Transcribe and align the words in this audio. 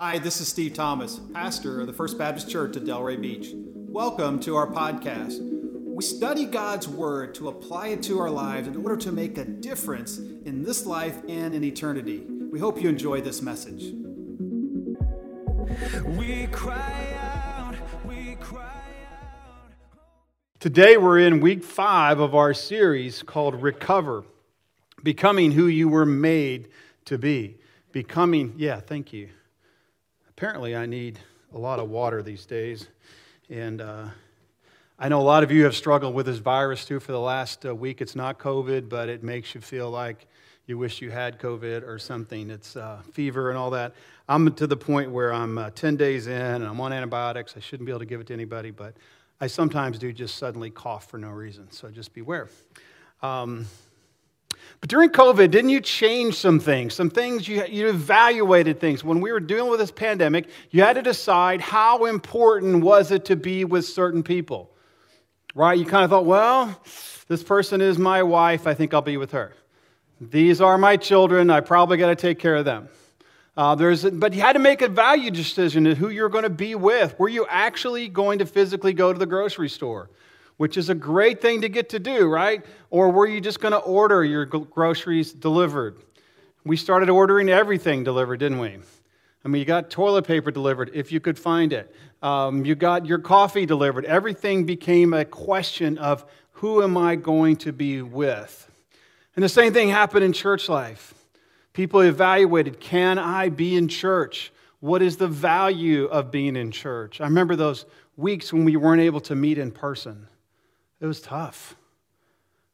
Hi, 0.00 0.20
this 0.20 0.40
is 0.40 0.46
Steve 0.46 0.74
Thomas, 0.74 1.20
pastor 1.34 1.80
of 1.80 1.88
the 1.88 1.92
First 1.92 2.18
Baptist 2.18 2.48
Church 2.48 2.76
at 2.76 2.84
Delray 2.84 3.20
Beach. 3.20 3.48
Welcome 3.52 4.38
to 4.42 4.54
our 4.54 4.68
podcast. 4.68 5.40
We 5.40 6.04
study 6.04 6.44
God's 6.44 6.86
Word 6.86 7.34
to 7.34 7.48
apply 7.48 7.88
it 7.88 8.04
to 8.04 8.20
our 8.20 8.30
lives 8.30 8.68
in 8.68 8.76
order 8.76 8.96
to 8.98 9.10
make 9.10 9.38
a 9.38 9.44
difference 9.44 10.18
in 10.18 10.62
this 10.62 10.86
life 10.86 11.16
and 11.28 11.52
in 11.52 11.64
eternity. 11.64 12.20
We 12.20 12.60
hope 12.60 12.80
you 12.80 12.88
enjoy 12.88 13.22
this 13.22 13.42
message. 13.42 13.92
We 16.16 16.46
cry 16.52 17.16
out, 17.20 17.74
we 18.04 18.36
cry 18.36 18.84
out. 19.20 19.72
Today 20.60 20.96
we're 20.96 21.18
in 21.18 21.40
week 21.40 21.64
five 21.64 22.20
of 22.20 22.36
our 22.36 22.54
series 22.54 23.24
called 23.24 23.60
Recover 23.60 24.22
Becoming 25.02 25.50
Who 25.50 25.66
You 25.66 25.88
Were 25.88 26.06
Made 26.06 26.68
to 27.06 27.18
Be. 27.18 27.56
Becoming, 27.90 28.54
yeah, 28.56 28.78
thank 28.78 29.12
you 29.12 29.30
apparently 30.38 30.76
I 30.76 30.86
need 30.86 31.18
a 31.52 31.58
lot 31.58 31.80
of 31.80 31.90
water 31.90 32.22
these 32.22 32.46
days. 32.46 32.86
And 33.50 33.80
uh, 33.80 34.04
I 34.96 35.08
know 35.08 35.20
a 35.20 35.22
lot 35.22 35.42
of 35.42 35.50
you 35.50 35.64
have 35.64 35.74
struggled 35.74 36.14
with 36.14 36.26
this 36.26 36.38
virus 36.38 36.84
too 36.84 37.00
for 37.00 37.10
the 37.10 37.18
last 37.18 37.66
uh, 37.66 37.74
week. 37.74 38.00
It's 38.00 38.14
not 38.14 38.38
COVID, 38.38 38.88
but 38.88 39.08
it 39.08 39.24
makes 39.24 39.52
you 39.52 39.60
feel 39.60 39.90
like 39.90 40.28
you 40.66 40.78
wish 40.78 41.02
you 41.02 41.10
had 41.10 41.40
COVID 41.40 41.84
or 41.84 41.98
something. 41.98 42.50
It's 42.50 42.76
uh, 42.76 43.02
fever 43.10 43.48
and 43.48 43.58
all 43.58 43.70
that. 43.70 43.94
I'm 44.28 44.54
to 44.54 44.68
the 44.68 44.76
point 44.76 45.10
where 45.10 45.32
I'm 45.32 45.58
uh, 45.58 45.70
10 45.70 45.96
days 45.96 46.28
in 46.28 46.32
and 46.40 46.66
I'm 46.66 46.80
on 46.80 46.92
antibiotics. 46.92 47.54
I 47.56 47.60
shouldn't 47.60 47.86
be 47.86 47.90
able 47.90 47.98
to 47.98 48.06
give 48.06 48.20
it 48.20 48.28
to 48.28 48.32
anybody, 48.32 48.70
but 48.70 48.94
I 49.40 49.48
sometimes 49.48 49.98
do 49.98 50.12
just 50.12 50.36
suddenly 50.36 50.70
cough 50.70 51.10
for 51.10 51.18
no 51.18 51.30
reason. 51.30 51.68
So 51.72 51.90
just 51.90 52.14
beware. 52.14 52.48
Um, 53.22 53.66
but 54.80 54.88
during 54.88 55.10
COVID, 55.10 55.50
didn't 55.50 55.70
you 55.70 55.80
change 55.80 56.34
some 56.34 56.60
things? 56.60 56.94
Some 56.94 57.10
things 57.10 57.48
you, 57.48 57.64
you 57.66 57.88
evaluated 57.88 58.78
things. 58.78 59.02
When 59.02 59.20
we 59.20 59.32
were 59.32 59.40
dealing 59.40 59.70
with 59.70 59.80
this 59.80 59.90
pandemic, 59.90 60.48
you 60.70 60.82
had 60.82 60.94
to 60.94 61.02
decide 61.02 61.60
how 61.60 62.04
important 62.04 62.84
was 62.84 63.10
it 63.10 63.24
to 63.26 63.36
be 63.36 63.64
with 63.64 63.86
certain 63.86 64.22
people, 64.22 64.70
right? 65.54 65.76
You 65.76 65.84
kind 65.84 66.04
of 66.04 66.10
thought, 66.10 66.26
well, 66.26 66.80
this 67.26 67.42
person 67.42 67.80
is 67.80 67.98
my 67.98 68.22
wife. 68.22 68.66
I 68.66 68.74
think 68.74 68.94
I'll 68.94 69.02
be 69.02 69.16
with 69.16 69.32
her. 69.32 69.52
These 70.20 70.60
are 70.60 70.78
my 70.78 70.96
children. 70.96 71.50
I 71.50 71.60
probably 71.60 71.96
got 71.96 72.08
to 72.08 72.16
take 72.16 72.38
care 72.38 72.56
of 72.56 72.64
them. 72.64 72.88
Uh, 73.56 73.74
there's, 73.74 74.04
but 74.04 74.32
you 74.34 74.40
had 74.40 74.52
to 74.52 74.60
make 74.60 74.82
a 74.82 74.88
value 74.88 75.32
decision 75.32 75.82
to 75.82 75.94
who 75.96 76.10
you're 76.10 76.28
going 76.28 76.44
to 76.44 76.50
be 76.50 76.76
with. 76.76 77.18
Were 77.18 77.28
you 77.28 77.44
actually 77.48 78.06
going 78.06 78.38
to 78.38 78.46
physically 78.46 78.92
go 78.92 79.12
to 79.12 79.18
the 79.18 79.26
grocery 79.26 79.68
store? 79.68 80.08
Which 80.58 80.76
is 80.76 80.90
a 80.90 80.94
great 80.94 81.40
thing 81.40 81.62
to 81.62 81.68
get 81.68 81.88
to 81.88 81.98
do, 81.98 82.28
right? 82.28 82.64
Or 82.90 83.10
were 83.10 83.26
you 83.26 83.40
just 83.40 83.60
going 83.60 83.72
to 83.72 83.78
order 83.78 84.22
your 84.24 84.44
groceries 84.44 85.32
delivered? 85.32 86.02
We 86.64 86.76
started 86.76 87.08
ordering 87.08 87.48
everything 87.48 88.04
delivered, 88.04 88.40
didn't 88.40 88.58
we? 88.58 88.76
I 89.44 89.48
mean, 89.48 89.60
you 89.60 89.64
got 89.64 89.88
toilet 89.88 90.26
paper 90.26 90.50
delivered 90.50 90.90
if 90.92 91.10
you 91.12 91.20
could 91.20 91.38
find 91.38 91.72
it. 91.72 91.94
Um, 92.22 92.64
you 92.64 92.74
got 92.74 93.06
your 93.06 93.20
coffee 93.20 93.66
delivered. 93.66 94.04
Everything 94.04 94.66
became 94.66 95.14
a 95.14 95.24
question 95.24 95.96
of 95.96 96.24
who 96.50 96.82
am 96.82 96.96
I 96.96 97.14
going 97.14 97.56
to 97.58 97.72
be 97.72 98.02
with? 98.02 98.68
And 99.36 99.42
the 99.44 99.48
same 99.48 99.72
thing 99.72 99.88
happened 99.88 100.24
in 100.24 100.32
church 100.32 100.68
life. 100.68 101.14
People 101.72 102.00
evaluated 102.00 102.80
can 102.80 103.18
I 103.18 103.48
be 103.48 103.76
in 103.76 103.86
church? 103.86 104.52
What 104.80 105.02
is 105.02 105.16
the 105.16 105.28
value 105.28 106.06
of 106.06 106.32
being 106.32 106.56
in 106.56 106.72
church? 106.72 107.20
I 107.20 107.24
remember 107.24 107.54
those 107.54 107.86
weeks 108.16 108.52
when 108.52 108.64
we 108.64 108.74
weren't 108.74 109.00
able 109.00 109.20
to 109.20 109.36
meet 109.36 109.58
in 109.58 109.70
person. 109.70 110.26
It 111.00 111.06
was 111.06 111.20
tough. 111.20 111.76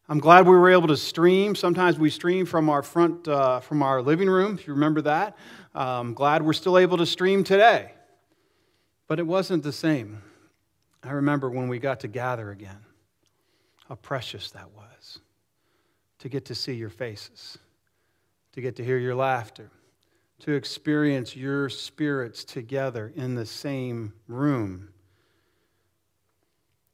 I'm 0.09 0.19
glad 0.19 0.47
we 0.47 0.57
were 0.57 0.71
able 0.71 0.89
to 0.89 0.97
stream. 0.97 1.55
Sometimes 1.55 1.99
we 1.99 2.11
stream 2.11 2.45
from 2.45 2.69
our 2.69 2.83
front, 2.83 3.27
uh, 3.27 3.61
from 3.61 3.83
our 3.83 4.03
living 4.03 4.29
room, 4.29 4.55
if 4.55 4.67
you 4.67 4.75
remember 4.75 5.01
that. 5.03 5.37
I'm 5.75 5.89
um, 5.89 6.15
glad 6.15 6.43
we're 6.43 6.53
still 6.53 6.79
able 6.79 6.99
to 6.99 7.07
stream 7.07 7.43
today. 7.43 7.93
But 9.09 9.19
it 9.19 9.27
wasn't 9.27 9.63
the 9.63 9.73
same. 9.73 10.23
I 11.03 11.13
remember 11.13 11.51
when 11.51 11.69
we 11.69 11.79
got 11.79 12.01
to 12.01 12.09
gather 12.09 12.51
again, 12.51 12.79
how 13.89 13.97
precious 13.97 14.51
that 14.53 14.71
was 14.73 15.21
to 16.19 16.29
get 16.29 16.47
to 16.47 16.55
see 16.55 16.73
your 16.73 16.89
faces, 16.89 17.59
to 18.53 18.63
get 18.63 18.77
to 18.77 18.85
hear 18.85 18.99
your 18.99 19.15
laughter, 19.15 19.71
to 20.41 20.53
experience 20.53 21.37
your 21.37 21.69
spirits 21.69 22.45
together 22.45 23.13
in 23.17 23.35
the 23.35 23.45
same 23.45 24.13
room. 24.29 24.89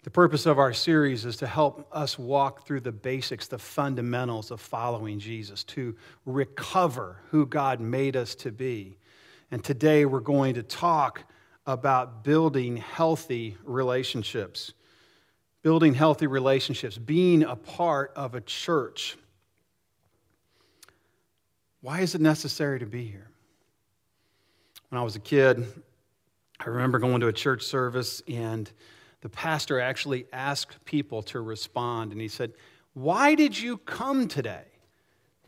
The 0.02 0.10
purpose 0.10 0.46
of 0.46 0.58
our 0.58 0.72
series 0.72 1.26
is 1.26 1.36
to 1.36 1.46
help 1.46 1.86
us 1.92 2.18
walk 2.18 2.66
through 2.66 2.80
the 2.80 2.92
basics, 2.92 3.48
the 3.48 3.58
fundamentals 3.58 4.50
of 4.50 4.58
following 4.60 5.18
Jesus, 5.18 5.62
to 5.64 5.94
recover 6.24 7.18
who 7.30 7.44
God 7.44 7.80
made 7.80 8.16
us 8.16 8.34
to 8.36 8.50
be. 8.50 8.96
And 9.50 9.62
today 9.62 10.06
we're 10.06 10.20
going 10.20 10.54
to 10.54 10.62
talk 10.62 11.24
about 11.66 12.24
building 12.24 12.78
healthy 12.78 13.58
relationships. 13.62 14.72
Building 15.62 15.92
healthy 15.92 16.26
relationships, 16.26 16.96
being 16.96 17.42
a 17.42 17.54
part 17.54 18.12
of 18.16 18.34
a 18.34 18.40
church. 18.40 19.18
Why 21.82 22.00
is 22.00 22.14
it 22.14 22.22
necessary 22.22 22.78
to 22.78 22.86
be 22.86 23.04
here? 23.04 23.30
When 24.88 24.98
I 24.98 25.04
was 25.04 25.16
a 25.16 25.20
kid, 25.20 25.66
I 26.58 26.68
remember 26.70 26.98
going 26.98 27.20
to 27.20 27.28
a 27.28 27.32
church 27.34 27.64
service 27.64 28.22
and 28.26 28.70
the 29.20 29.28
pastor 29.28 29.80
actually 29.80 30.26
asked 30.32 30.84
people 30.84 31.22
to 31.24 31.40
respond, 31.40 32.12
and 32.12 32.20
he 32.20 32.28
said, 32.28 32.52
Why 32.94 33.34
did 33.34 33.58
you 33.58 33.76
come 33.78 34.28
today? 34.28 34.64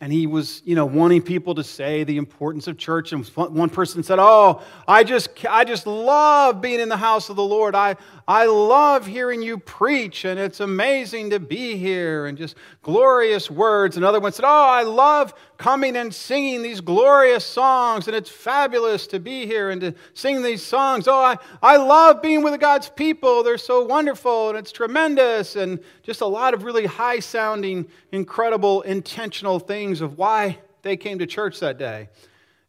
and 0.03 0.13
he 0.13 0.27
was 0.27 0.63
you 0.65 0.75
know 0.75 0.85
wanting 0.85 1.23
people 1.23 1.55
to 1.55 1.63
say 1.63 2.03
the 2.03 2.19
importance 2.19 2.67
of 2.67 2.77
church 2.77 3.13
and 3.13 3.25
one 3.29 3.71
person 3.71 4.03
said 4.03 4.19
oh 4.19 4.61
i 4.87 5.03
just 5.03 5.31
i 5.49 5.65
just 5.65 5.87
love 5.87 6.61
being 6.61 6.81
in 6.81 6.89
the 6.89 6.97
house 6.97 7.31
of 7.31 7.37
the 7.37 7.43
lord 7.43 7.75
i 7.75 7.97
i 8.33 8.47
love 8.47 9.07
hearing 9.07 9.43
you 9.43 9.59
preach 9.59 10.25
and 10.25 10.39
it's 10.39 10.61
amazing 10.61 11.31
to 11.31 11.39
be 11.39 11.77
here 11.77 12.27
and 12.27 12.39
just 12.39 12.57
glorious 12.83 13.51
words 13.51 13.97
another 13.97 14.21
one 14.21 14.33
said 14.33 14.45
oh 14.45 14.69
i 14.69 14.83
love 14.83 15.35
coming 15.59 15.97
and 15.97 16.15
singing 16.15 16.63
these 16.63 16.81
glorious 16.81 17.45
songs 17.45 18.07
and 18.07 18.17
it's 18.17 18.31
fabulous 18.31 19.07
to 19.07 19.21
be 19.21 19.47
here 19.47 19.71
and 19.71 19.81
to 19.81 19.95
sing 20.15 20.43
these 20.43 20.63
songs 20.63 21.07
oh 21.07 21.15
i 21.15 21.37
i 21.63 21.77
love 21.77 22.23
being 22.23 22.43
with 22.43 22.59
god's 22.61 22.89
people 22.89 23.43
they're 23.43 23.59
so 23.59 23.85
wonderful 23.85 24.49
and 24.49 24.59
it's 24.59 24.73
tremendous 24.73 25.57
and 25.57 25.79
just 26.03 26.21
a 26.21 26.27
lot 26.27 26.55
of 26.55 26.65
really 26.65 26.87
high 26.87 27.19
sounding 27.19 27.87
incredible 28.13 28.83
intentional 28.83 29.59
things 29.59 30.01
of 30.01 30.19
why 30.19 30.59
they 30.83 30.97
came 30.97 31.19
to 31.21 31.27
church 31.27 31.61
that 31.61 31.79
day. 31.79 32.09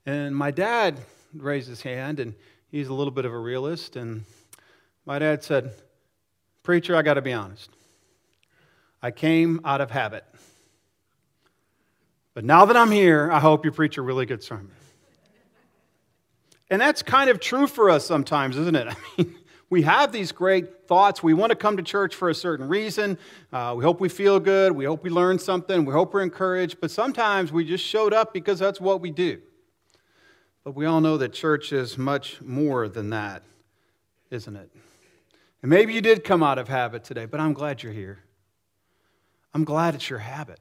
And 0.05 0.35
my 0.35 0.51
dad 0.51 0.99
raised 1.35 1.67
his 1.67 1.81
hand, 1.81 2.19
and 2.19 2.33
he's 2.71 2.87
a 2.87 2.93
little 2.93 3.11
bit 3.11 3.25
of 3.25 3.33
a 3.33 3.37
realist. 3.37 3.95
And 3.95 4.23
my 5.05 5.19
dad 5.19 5.43
said, 5.43 5.73
Preacher, 6.63 6.95
I 6.95 7.01
got 7.01 7.15
to 7.15 7.21
be 7.21 7.33
honest. 7.33 7.69
I 9.01 9.11
came 9.11 9.59
out 9.65 9.81
of 9.81 9.91
habit. 9.91 10.23
But 12.33 12.45
now 12.45 12.65
that 12.65 12.77
I'm 12.77 12.89
here, 12.89 13.29
I 13.31 13.39
hope 13.39 13.65
you 13.65 13.71
preach 13.71 13.97
a 13.97 14.01
really 14.01 14.25
good 14.25 14.41
sermon. 14.41 14.71
And 16.69 16.81
that's 16.81 17.03
kind 17.03 17.29
of 17.29 17.39
true 17.39 17.67
for 17.67 17.89
us 17.89 18.05
sometimes, 18.05 18.57
isn't 18.57 18.75
it? 18.75 18.87
I 18.87 18.95
mean, 19.17 19.35
we 19.69 19.81
have 19.81 20.11
these 20.11 20.31
great 20.31 20.87
thoughts. 20.87 21.21
We 21.21 21.33
want 21.33 21.49
to 21.49 21.55
come 21.55 21.77
to 21.77 21.83
church 21.83 22.15
for 22.15 22.29
a 22.29 22.35
certain 22.35 22.67
reason. 22.67 23.17
Uh, 23.51 23.73
we 23.75 23.83
hope 23.83 23.99
we 23.99 24.09
feel 24.09 24.39
good. 24.39 24.71
We 24.71 24.85
hope 24.85 25.03
we 25.03 25.09
learn 25.09 25.37
something. 25.37 25.83
We 25.83 25.93
hope 25.93 26.13
we're 26.13 26.21
encouraged. 26.21 26.79
But 26.79 26.91
sometimes 26.91 27.51
we 27.51 27.65
just 27.65 27.83
showed 27.83 28.13
up 28.13 28.33
because 28.33 28.57
that's 28.57 28.79
what 28.79 29.01
we 29.01 29.11
do. 29.11 29.41
But 30.63 30.75
we 30.75 30.85
all 30.85 31.01
know 31.01 31.17
that 31.17 31.33
church 31.33 31.73
is 31.73 31.97
much 31.97 32.41
more 32.41 32.87
than 32.87 33.09
that, 33.09 33.43
isn't 34.31 34.55
it? 34.55 34.71
And 35.63 35.69
maybe 35.69 35.93
you 35.93 36.01
did 36.01 36.25
come 36.25 36.43
out 36.43 36.59
of 36.59 36.67
habit 36.67 37.05
today, 37.05 37.25
but 37.25 37.39
I'm 37.39 37.53
glad 37.53 37.81
you're 37.81 37.93
here. 37.93 38.19
I'm 39.53 39.63
glad 39.63 39.95
it's 39.95 40.09
your 40.09 40.19
habit. 40.19 40.59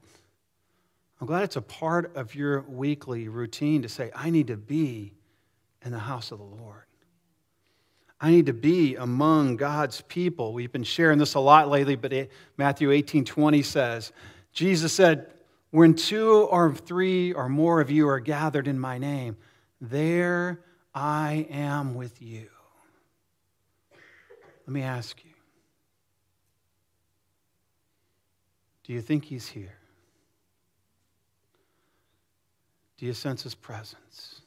I'm 1.21 1.27
glad 1.27 1.43
it's 1.43 1.57
a 1.57 1.63
part 1.63 2.17
of 2.17 2.37
your 2.37 2.61
weekly 2.63 3.29
routine 3.29 3.83
to 3.83 3.89
say, 3.89 4.13
I 4.15 4.31
need 4.31 4.47
to 4.47 4.57
be 4.57 5.13
in 5.85 5.91
the 5.91 5.99
house 5.99 6.31
of 6.31 6.39
the 6.39 6.45
Lord. 6.45 6.85
I 8.21 8.31
need 8.31 8.47
to 8.47 8.53
be 8.53 8.95
among 8.95 9.57
God's 9.57 10.03
people. 10.03 10.53
We've 10.53 10.71
been 10.71 10.85
sharing 10.85 11.19
this 11.19 11.35
a 11.35 11.41
lot 11.41 11.69
lately, 11.69 11.97
but 11.97 12.13
Matthew 12.57 12.93
18 12.93 13.25
20 13.25 13.63
says, 13.63 14.13
Jesus 14.53 14.93
said, 14.93 15.33
When 15.71 15.95
two 15.95 16.45
or 16.45 16.73
three 16.73 17.33
or 17.33 17.49
more 17.49 17.81
of 17.81 17.91
you 17.91 18.07
are 18.09 18.21
gathered 18.21 18.69
in 18.69 18.79
my 18.79 18.99
name, 18.99 19.37
there 19.81 20.61
I 20.95 21.49
am 21.51 21.97
with 21.97 22.23
you. 22.23 22.49
Let 24.67 24.73
me 24.73 24.83
ask 24.83 25.23
you 25.25 25.31
do 28.85 28.93
you 28.93 29.01
think 29.01 29.25
he's 29.25 29.49
here? 29.49 29.79
Do 32.99 33.07
you 33.07 33.13
sense 33.13 33.43
his 33.43 33.55
presence? 33.55 34.41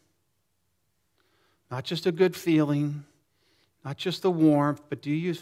Not 1.71 1.83
just 1.83 2.05
a 2.05 2.11
good 2.11 2.35
feeling 2.35 3.05
not 3.85 3.97
just 3.97 4.23
the 4.23 4.31
warmth, 4.31 4.81
but 4.89 5.03
do 5.03 5.11
you 5.11 5.35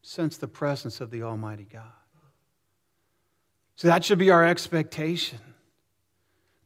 sense 0.00 0.38
the 0.38 0.48
presence 0.48 1.02
of 1.02 1.10
the 1.10 1.22
Almighty 1.22 1.68
God? 1.70 1.82
So 3.76 3.88
that 3.88 4.04
should 4.04 4.18
be 4.18 4.30
our 4.30 4.44
expectation. 4.44 5.38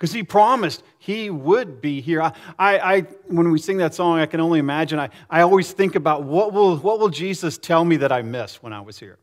Because 0.04 0.12
he 0.12 0.22
promised 0.22 0.82
he 0.98 1.30
would 1.30 1.80
be 1.80 2.02
here. 2.02 2.20
I, 2.20 2.32
I, 2.58 2.78
I, 2.96 3.00
when 3.28 3.50
we 3.50 3.58
sing 3.58 3.78
that 3.78 3.94
song, 3.94 4.18
I 4.18 4.26
can 4.26 4.38
only 4.38 4.58
imagine. 4.58 5.00
I, 5.00 5.08
I 5.30 5.40
always 5.40 5.72
think 5.72 5.94
about 5.94 6.24
what 6.24 6.52
will, 6.52 6.76
what 6.76 7.00
will 7.00 7.08
Jesus 7.08 7.56
tell 7.56 7.86
me 7.86 7.96
that 7.96 8.12
I 8.12 8.20
missed 8.20 8.62
when 8.62 8.74
I 8.74 8.82
was 8.82 8.98
here? 8.98 9.16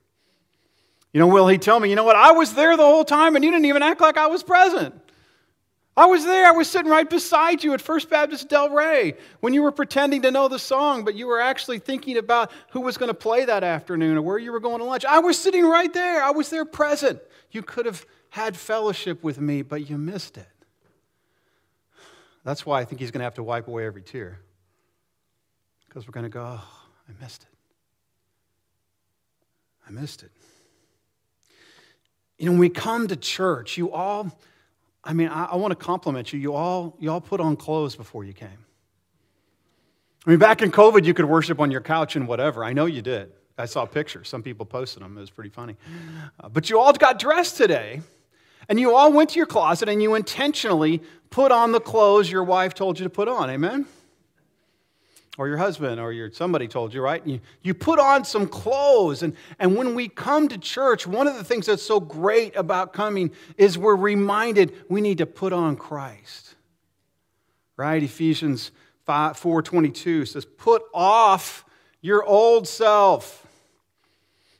You 1.13 1.19
know, 1.19 1.27
will 1.27 1.47
he 1.47 1.59
tell 1.59 1.79
me, 1.79 1.91
you 1.91 1.95
know 1.95 2.03
what, 2.03 2.15
I 2.15 2.31
was 2.31 2.55
there 2.55 2.75
the 2.75 2.83
whole 2.83 3.05
time 3.05 3.35
and 3.35 3.45
you 3.45 3.51
didn't 3.51 3.65
even 3.65 3.83
act 3.83 4.01
like 4.01 4.17
I 4.17 4.25
was 4.25 4.41
present? 4.41 4.99
I 5.95 6.07
was 6.07 6.25
there. 6.25 6.47
I 6.47 6.51
was 6.51 6.67
sitting 6.67 6.89
right 6.89 7.07
beside 7.07 7.63
you 7.63 7.75
at 7.75 7.81
First 7.81 8.09
Baptist 8.09 8.49
Delray 8.49 9.15
when 9.41 9.53
you 9.53 9.61
were 9.61 9.71
pretending 9.71 10.23
to 10.23 10.31
know 10.31 10.47
the 10.47 10.57
song, 10.57 11.05
but 11.05 11.13
you 11.13 11.27
were 11.27 11.41
actually 11.41 11.77
thinking 11.77 12.17
about 12.17 12.51
who 12.71 12.81
was 12.81 12.97
going 12.97 13.09
to 13.09 13.13
play 13.13 13.45
that 13.45 13.63
afternoon 13.63 14.17
or 14.17 14.23
where 14.23 14.39
you 14.39 14.51
were 14.51 14.59
going 14.59 14.79
to 14.79 14.85
lunch. 14.85 15.05
I 15.05 15.19
was 15.19 15.37
sitting 15.37 15.63
right 15.63 15.93
there. 15.93 16.23
I 16.23 16.31
was 16.31 16.49
there 16.49 16.65
present. 16.65 17.19
You 17.51 17.61
could 17.61 17.85
have 17.85 18.03
had 18.29 18.57
fellowship 18.57 19.23
with 19.23 19.39
me, 19.39 19.61
but 19.61 19.87
you 19.87 19.99
missed 19.99 20.39
it. 20.39 20.47
That's 22.43 22.65
why 22.65 22.81
I 22.81 22.85
think 22.85 22.99
he's 22.99 23.11
going 23.11 23.19
to 23.19 23.25
have 23.25 23.35
to 23.35 23.43
wipe 23.43 23.67
away 23.67 23.85
every 23.85 24.01
tear. 24.01 24.39
Because 25.87 26.07
we're 26.07 26.13
going 26.13 26.25
to 26.25 26.29
go, 26.29 26.41
oh, 26.41 26.67
I 27.09 27.23
missed 27.23 27.43
it. 27.43 27.49
I 29.87 29.91
missed 29.91 30.23
it. 30.23 30.31
You 32.37 32.45
know, 32.45 32.51
when 32.53 32.59
we 32.59 32.69
come 32.69 33.07
to 33.07 33.15
church, 33.15 33.77
you 33.77 33.91
all, 33.91 34.35
I 35.03 35.13
mean, 35.13 35.27
I, 35.27 35.45
I 35.45 35.55
want 35.57 35.71
to 35.71 35.75
compliment 35.75 36.33
you. 36.33 36.39
You 36.39 36.53
all, 36.53 36.95
you 36.99 37.11
all 37.11 37.21
put 37.21 37.39
on 37.39 37.55
clothes 37.55 37.95
before 37.95 38.23
you 38.23 38.33
came. 38.33 38.65
I 40.25 40.29
mean, 40.29 40.39
back 40.39 40.61
in 40.61 40.71
COVID, 40.71 41.03
you 41.03 41.13
could 41.13 41.25
worship 41.25 41.59
on 41.59 41.71
your 41.71 41.81
couch 41.81 42.15
and 42.15 42.27
whatever. 42.27 42.63
I 42.63 42.73
know 42.73 42.85
you 42.85 43.01
did. 43.01 43.31
I 43.57 43.65
saw 43.65 43.85
pictures. 43.85 44.29
Some 44.29 44.41
people 44.41 44.65
posted 44.65 45.03
them. 45.03 45.17
It 45.17 45.21
was 45.21 45.29
pretty 45.29 45.49
funny. 45.49 45.75
Uh, 46.39 46.49
but 46.49 46.69
you 46.69 46.79
all 46.79 46.93
got 46.93 47.19
dressed 47.19 47.57
today, 47.57 48.01
and 48.69 48.79
you 48.79 48.95
all 48.95 49.11
went 49.11 49.31
to 49.31 49.37
your 49.37 49.45
closet 49.45 49.89
and 49.89 50.01
you 50.01 50.15
intentionally 50.15 51.01
put 51.29 51.51
on 51.51 51.71
the 51.71 51.79
clothes 51.79 52.31
your 52.31 52.43
wife 52.43 52.73
told 52.73 52.99
you 52.99 53.03
to 53.03 53.09
put 53.09 53.27
on. 53.27 53.49
Amen? 53.49 53.85
Or 55.37 55.47
your 55.47 55.57
husband 55.57 55.99
or 55.99 56.11
your 56.11 56.31
somebody 56.31 56.67
told 56.67 56.93
you, 56.93 57.01
right? 57.01 57.25
You, 57.25 57.39
you 57.63 57.73
put 57.73 57.99
on 57.99 58.25
some 58.25 58.47
clothes. 58.47 59.23
And, 59.23 59.35
and 59.59 59.75
when 59.75 59.95
we 59.95 60.09
come 60.09 60.49
to 60.49 60.57
church, 60.57 61.07
one 61.07 61.27
of 61.27 61.35
the 61.35 61.43
things 61.43 61.65
that's 61.65 61.83
so 61.83 61.99
great 61.99 62.55
about 62.55 62.93
coming 62.93 63.31
is 63.57 63.77
we're 63.77 63.95
reminded 63.95 64.73
we 64.89 65.01
need 65.01 65.19
to 65.19 65.25
put 65.25 65.53
on 65.53 65.77
Christ. 65.77 66.55
Right? 67.77 68.03
Ephesians 68.03 68.71
5, 69.05 69.39
4.22 69.39 70.27
says, 70.27 70.45
put 70.45 70.83
off 70.93 71.65
your 72.01 72.23
old 72.23 72.67
self. 72.67 73.47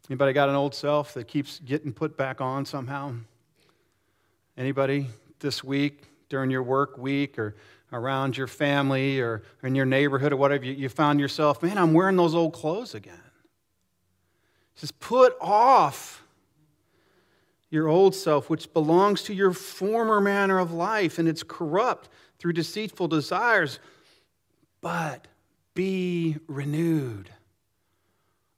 Anybody 0.09 0.33
got 0.33 0.49
an 0.49 0.55
old 0.55 0.73
self 0.73 1.13
that 1.13 1.27
keeps 1.27 1.59
getting 1.59 1.93
put 1.93 2.17
back 2.17 2.41
on 2.41 2.65
somehow? 2.65 3.13
Anybody 4.57 5.07
this 5.39 5.63
week 5.63 6.03
during 6.29 6.51
your 6.51 6.63
work 6.63 6.97
week 6.97 7.39
or 7.39 7.55
around 7.93 8.37
your 8.37 8.47
family 8.47 9.19
or 9.19 9.43
in 9.63 9.75
your 9.75 9.85
neighborhood 9.85 10.33
or 10.33 10.37
whatever, 10.37 10.65
you, 10.65 10.73
you 10.73 10.89
found 10.89 11.19
yourself, 11.19 11.61
man, 11.61 11.77
I'm 11.77 11.93
wearing 11.93 12.15
those 12.15 12.35
old 12.35 12.53
clothes 12.53 12.95
again. 12.95 13.21
He 14.73 14.79
says, 14.79 14.91
put 14.91 15.35
off 15.41 16.23
your 17.69 17.87
old 17.87 18.13
self, 18.13 18.49
which 18.49 18.71
belongs 18.73 19.23
to 19.23 19.33
your 19.33 19.53
former 19.53 20.19
manner 20.19 20.59
of 20.59 20.73
life, 20.73 21.17
and 21.17 21.27
it's 21.27 21.43
corrupt 21.43 22.09
through 22.37 22.53
deceitful 22.53 23.07
desires, 23.07 23.79
but 24.81 25.27
be 25.73 26.37
renewed. 26.47 27.29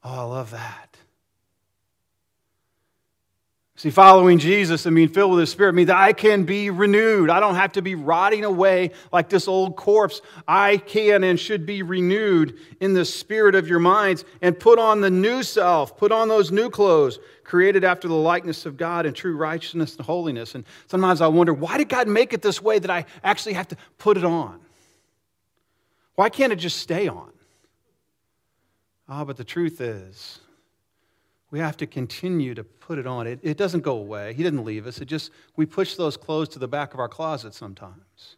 Oh, 0.04 0.10
I 0.10 0.24
love 0.24 0.52
that. 0.52 0.93
See, 3.76 3.90
following 3.90 4.38
Jesus 4.38 4.86
and 4.86 4.96
being 4.96 5.10
filled 5.10 5.32
with 5.32 5.40
the 5.40 5.48
Spirit 5.48 5.74
means 5.74 5.88
that 5.88 5.98
I 5.98 6.14
can 6.14 6.44
be 6.44 6.70
renewed. 6.70 7.32
I 7.32 7.40
don't 7.40 7.56
have 7.56 7.72
to 7.72 7.82
be 7.82 7.96
rotting 7.96 8.46
away 8.46 8.92
like 9.12 9.30
this 9.30 9.48
old 9.48 9.76
corpse. 9.76 10.22
I 10.48 10.78
can 10.78 11.24
and 11.24 11.40
should 11.40 11.66
be 11.66 11.82
renewed 11.82 12.60
in 12.80 12.94
the 12.94 13.04
spirit 13.04 13.56
of 13.56 13.68
your 13.68 13.80
minds 13.80 14.26
and 14.44 14.58
put 14.58 14.78
on 14.78 15.02
the 15.02 15.10
new 15.10 15.42
self, 15.42 15.98
put 15.98 16.12
on 16.12 16.28
those 16.28 16.52
new 16.52 16.70
clothes, 16.70 17.18
created 17.44 17.84
after 17.84 18.08
the 18.08 18.14
likeness 18.14 18.68
of 18.68 18.78
God 18.78 19.08
and 19.08 19.16
true 19.16 19.36
righteousness 19.36 19.96
and 19.96 20.06
holiness. 20.06 20.54
And 20.54 20.66
sometimes 20.86 21.20
I 21.20 21.28
wonder, 21.28 21.52
why 21.52 21.80
did 21.80 21.90
God 21.90 22.08
make 22.08 22.32
it 22.32 22.44
this 22.44 22.62
way 22.62 22.78
that 22.78 22.92
I 22.92 23.06
actually 23.24 23.54
have 23.54 23.70
to 23.70 23.78
put 23.98 24.18
it 24.18 24.24
on? 24.24 24.60
Why 26.14 26.30
can't 26.30 26.54
it 26.54 26.58
just 26.58 26.78
stay 26.78 27.08
on? 27.08 27.32
Ah, 29.10 29.22
oh, 29.22 29.26
but 29.26 29.36
the 29.36 29.44
truth 29.44 29.82
is, 29.82 30.40
we 31.54 31.60
have 31.60 31.78
to 31.78 31.86
continue 31.86 32.56
to 32.56 32.64
put 32.64 32.98
it 32.98 33.06
on. 33.06 33.28
It, 33.28 33.40
it 33.44 33.58
doesn't 33.58 33.82
go 33.82 33.98
away. 33.98 34.34
He 34.34 34.42
didn't 34.42 34.66
leave 34.66 34.88
us. 34.88 35.00
It 35.00 35.06
just, 35.06 35.30
we 35.56 35.68
push 35.68 35.94
those 35.94 36.18
clothes 36.18 36.50
to 36.50 36.60
the 36.60 36.68
back 36.68 36.96
of 36.96 37.00
our 37.00 37.08
closet 37.08 37.54
sometimes. 37.54 38.38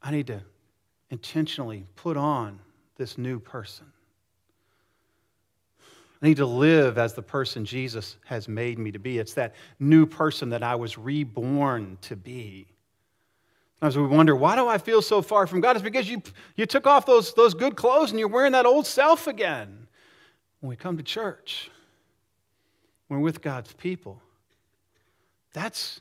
I 0.00 0.12
need 0.12 0.28
to 0.28 0.40
intentionally 1.10 1.86
put 1.96 2.16
on 2.16 2.60
this 2.98 3.18
new 3.18 3.40
person. 3.40 3.86
I 6.22 6.28
need 6.28 6.36
to 6.36 6.46
live 6.46 6.98
as 6.98 7.14
the 7.14 7.22
person 7.22 7.64
Jesus 7.64 8.16
has 8.26 8.46
made 8.46 8.78
me 8.78 8.92
to 8.92 9.00
be. 9.00 9.18
It's 9.18 9.34
that 9.34 9.56
new 9.80 10.06
person 10.06 10.50
that 10.50 10.62
I 10.62 10.76
was 10.76 10.96
reborn 10.96 11.98
to 12.02 12.14
be. 12.14 12.68
As 13.82 13.98
we 13.98 14.06
wonder, 14.06 14.36
why 14.36 14.54
do 14.54 14.68
I 14.68 14.78
feel 14.78 15.02
so 15.02 15.20
far 15.20 15.48
from 15.48 15.60
God? 15.60 15.74
It's 15.74 15.82
because 15.82 16.08
you, 16.08 16.22
you 16.54 16.64
took 16.64 16.86
off 16.86 17.06
those, 17.06 17.34
those 17.34 17.54
good 17.54 17.74
clothes 17.74 18.12
and 18.12 18.20
you're 18.20 18.28
wearing 18.28 18.52
that 18.52 18.66
old 18.66 18.86
self 18.86 19.26
again. 19.26 19.88
When 20.60 20.70
we 20.70 20.76
come 20.76 20.96
to 20.96 21.02
church, 21.02 21.72
when 23.08 23.20
we're 23.20 23.24
with 23.24 23.42
God's 23.42 23.72
people, 23.72 24.22
that's 25.52 26.00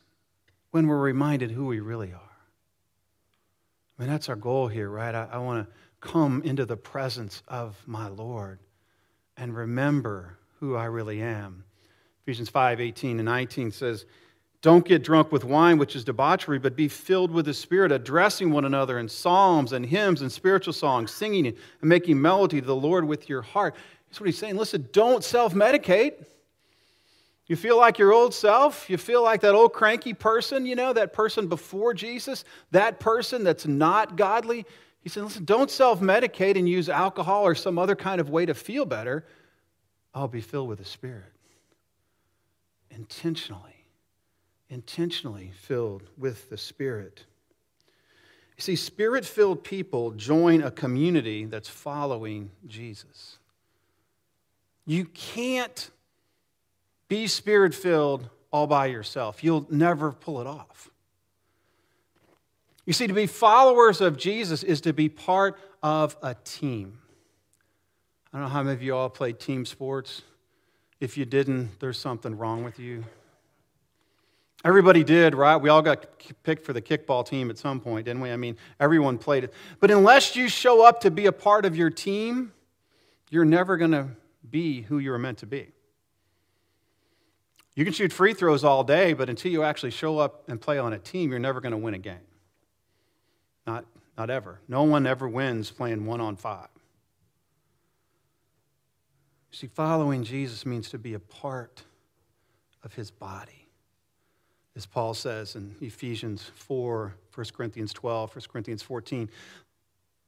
when 0.71 0.87
we're 0.87 0.99
reminded 0.99 1.51
who 1.51 1.65
we 1.65 1.79
really 1.79 2.13
are. 2.13 2.21
I 3.97 4.03
mean, 4.03 4.09
that's 4.09 4.29
our 4.29 4.35
goal 4.35 4.67
here, 4.67 4.89
right? 4.89 5.15
I, 5.15 5.27
I 5.31 5.37
want 5.39 5.67
to 5.67 5.73
come 6.01 6.43
into 6.43 6.65
the 6.65 6.77
presence 6.77 7.41
of 7.47 7.81
my 7.87 8.07
Lord 8.07 8.59
and 9.37 9.55
remember 9.55 10.37
who 10.59 10.75
I 10.75 10.85
really 10.85 11.21
am. 11.21 11.63
Ephesians 12.23 12.49
5 12.49 12.79
18 12.79 13.19
and 13.19 13.25
19 13.25 13.71
says, 13.71 14.05
Don't 14.61 14.85
get 14.85 15.03
drunk 15.03 15.31
with 15.31 15.43
wine, 15.43 15.77
which 15.77 15.95
is 15.95 16.03
debauchery, 16.03 16.59
but 16.59 16.75
be 16.75 16.87
filled 16.87 17.31
with 17.31 17.45
the 17.45 17.53
Spirit, 17.53 17.91
addressing 17.91 18.51
one 18.51 18.65
another 18.65 18.99
in 18.99 19.07
psalms 19.07 19.73
and 19.73 19.85
hymns 19.85 20.21
and 20.21 20.31
spiritual 20.31 20.73
songs, 20.73 21.11
singing 21.11 21.47
and 21.47 21.57
making 21.81 22.21
melody 22.21 22.59
to 22.59 22.67
the 22.67 22.75
Lord 22.75 23.05
with 23.05 23.29
your 23.29 23.41
heart. 23.41 23.75
That's 24.07 24.19
what 24.19 24.27
he's 24.27 24.37
saying. 24.37 24.57
Listen, 24.57 24.87
don't 24.91 25.23
self 25.23 25.53
medicate. 25.53 26.25
You 27.47 27.55
feel 27.55 27.77
like 27.77 27.97
your 27.97 28.11
old 28.11 28.33
self? 28.33 28.89
You 28.89 28.97
feel 28.97 29.23
like 29.23 29.41
that 29.41 29.55
old 29.55 29.73
cranky 29.73 30.13
person, 30.13 30.65
you 30.65 30.75
know, 30.75 30.91
that 30.93 31.13
person 31.13 31.47
before 31.47 31.93
Jesus, 31.93 32.43
that 32.71 32.99
person 32.99 33.43
that's 33.43 33.65
not 33.65 34.17
godly? 34.17 34.65
He 35.01 35.09
said, 35.09 35.23
listen, 35.23 35.45
don't 35.45 35.71
self 35.71 36.01
medicate 36.01 36.57
and 36.57 36.67
use 36.67 36.89
alcohol 36.89 37.47
or 37.47 37.55
some 37.55 37.79
other 37.79 37.95
kind 37.95 38.19
of 38.19 38.29
way 38.29 38.45
to 38.45 38.53
feel 38.53 38.85
better. 38.85 39.25
I'll 40.13 40.27
be 40.27 40.41
filled 40.41 40.67
with 40.67 40.79
the 40.79 40.85
Spirit. 40.85 41.31
Intentionally, 42.91 43.85
intentionally 44.69 45.51
filled 45.61 46.03
with 46.17 46.49
the 46.49 46.57
Spirit. 46.57 47.23
You 48.57 48.63
see, 48.63 48.75
spirit 48.75 49.23
filled 49.23 49.63
people 49.63 50.11
join 50.11 50.63
a 50.63 50.71
community 50.71 51.45
that's 51.45 51.69
following 51.69 52.49
Jesus. 52.65 53.37
You 54.85 55.05
can't 55.05 55.91
be 57.07 57.27
spirit 57.27 57.73
filled 57.73 58.29
all 58.51 58.67
by 58.67 58.87
yourself. 58.87 59.43
You'll 59.43 59.67
never 59.69 60.11
pull 60.11 60.41
it 60.41 60.47
off. 60.47 60.89
You 62.85 62.93
see, 62.93 63.07
to 63.07 63.13
be 63.13 63.27
followers 63.27 63.99
of 63.99 64.17
Jesus 64.17 64.63
is 64.63 64.81
to 64.81 64.93
be 64.93 65.09
part 65.09 65.59
of 65.83 66.15
a 66.23 66.35
team. 66.35 66.99
I 68.31 68.37
don't 68.37 68.47
know 68.47 68.53
how 68.53 68.63
many 68.63 68.73
of 68.73 68.81
you 68.81 68.95
all 68.95 69.09
played 69.09 69.39
team 69.39 69.65
sports. 69.65 70.21
If 70.99 71.17
you 71.17 71.25
didn't, 71.25 71.79
there's 71.79 71.99
something 71.99 72.37
wrong 72.37 72.63
with 72.63 72.79
you. 72.79 73.03
Everybody 74.65 75.03
did, 75.03 75.35
right? 75.35 75.57
We 75.57 75.69
all 75.69 75.81
got 75.81 76.07
picked 76.43 76.65
for 76.65 76.73
the 76.73 76.81
kickball 76.81 77.25
team 77.25 77.49
at 77.49 77.57
some 77.57 77.79
point, 77.79 78.05
didn't 78.05 78.21
we? 78.21 78.31
I 78.31 78.37
mean, 78.37 78.57
everyone 78.79 79.17
played 79.17 79.43
it. 79.43 79.53
But 79.79 79.91
unless 79.91 80.35
you 80.35 80.49
show 80.49 80.85
up 80.85 81.01
to 81.01 81.11
be 81.11 81.27
a 81.27 81.31
part 81.31 81.65
of 81.65 81.77
your 81.77 81.89
team, 81.89 82.53
you're 83.29 83.45
never 83.45 83.77
going 83.77 83.91
to 83.91 84.07
be 84.49 84.81
who 84.81 84.97
you 84.97 85.11
were 85.11 85.19
meant 85.19 85.37
to 85.39 85.45
be. 85.45 85.67
You 87.77 87.83
can 87.83 87.93
shoot 87.93 88.11
free 88.11 88.33
throws 88.33 88.63
all 88.63 88.83
day, 88.83 89.13
but 89.13 89.29
until 89.29 89.51
you 89.51 89.61
actually 89.61 89.91
show 89.91 90.17
up 90.17 90.49
and 90.49 90.59
play 90.59 90.79
on 90.79 90.93
a 90.93 90.97
team, 90.97 91.29
you're 91.29 91.37
never 91.37 91.61
going 91.61 91.73
to 91.73 91.77
win 91.77 91.93
a 91.93 91.99
game. 91.99 92.25
Not, 93.67 93.85
not 94.17 94.31
ever. 94.31 94.59
No 94.67 94.81
one 94.81 95.05
ever 95.05 95.29
wins 95.29 95.69
playing 95.69 96.07
one 96.07 96.19
on 96.19 96.37
five. 96.37 96.69
See, 99.51 99.67
following 99.67 100.23
Jesus 100.23 100.65
means 100.65 100.89
to 100.89 100.97
be 100.97 101.13
a 101.13 101.19
part 101.19 101.83
of 102.83 102.95
his 102.95 103.11
body. 103.11 103.67
As 104.75 104.87
Paul 104.87 105.13
says 105.13 105.55
in 105.55 105.75
Ephesians 105.79 106.49
4, 106.55 107.13
1 107.35 107.45
Corinthians 107.55 107.93
12, 107.93 108.35
1 108.35 108.45
Corinthians 108.51 108.81
14, 108.81 109.29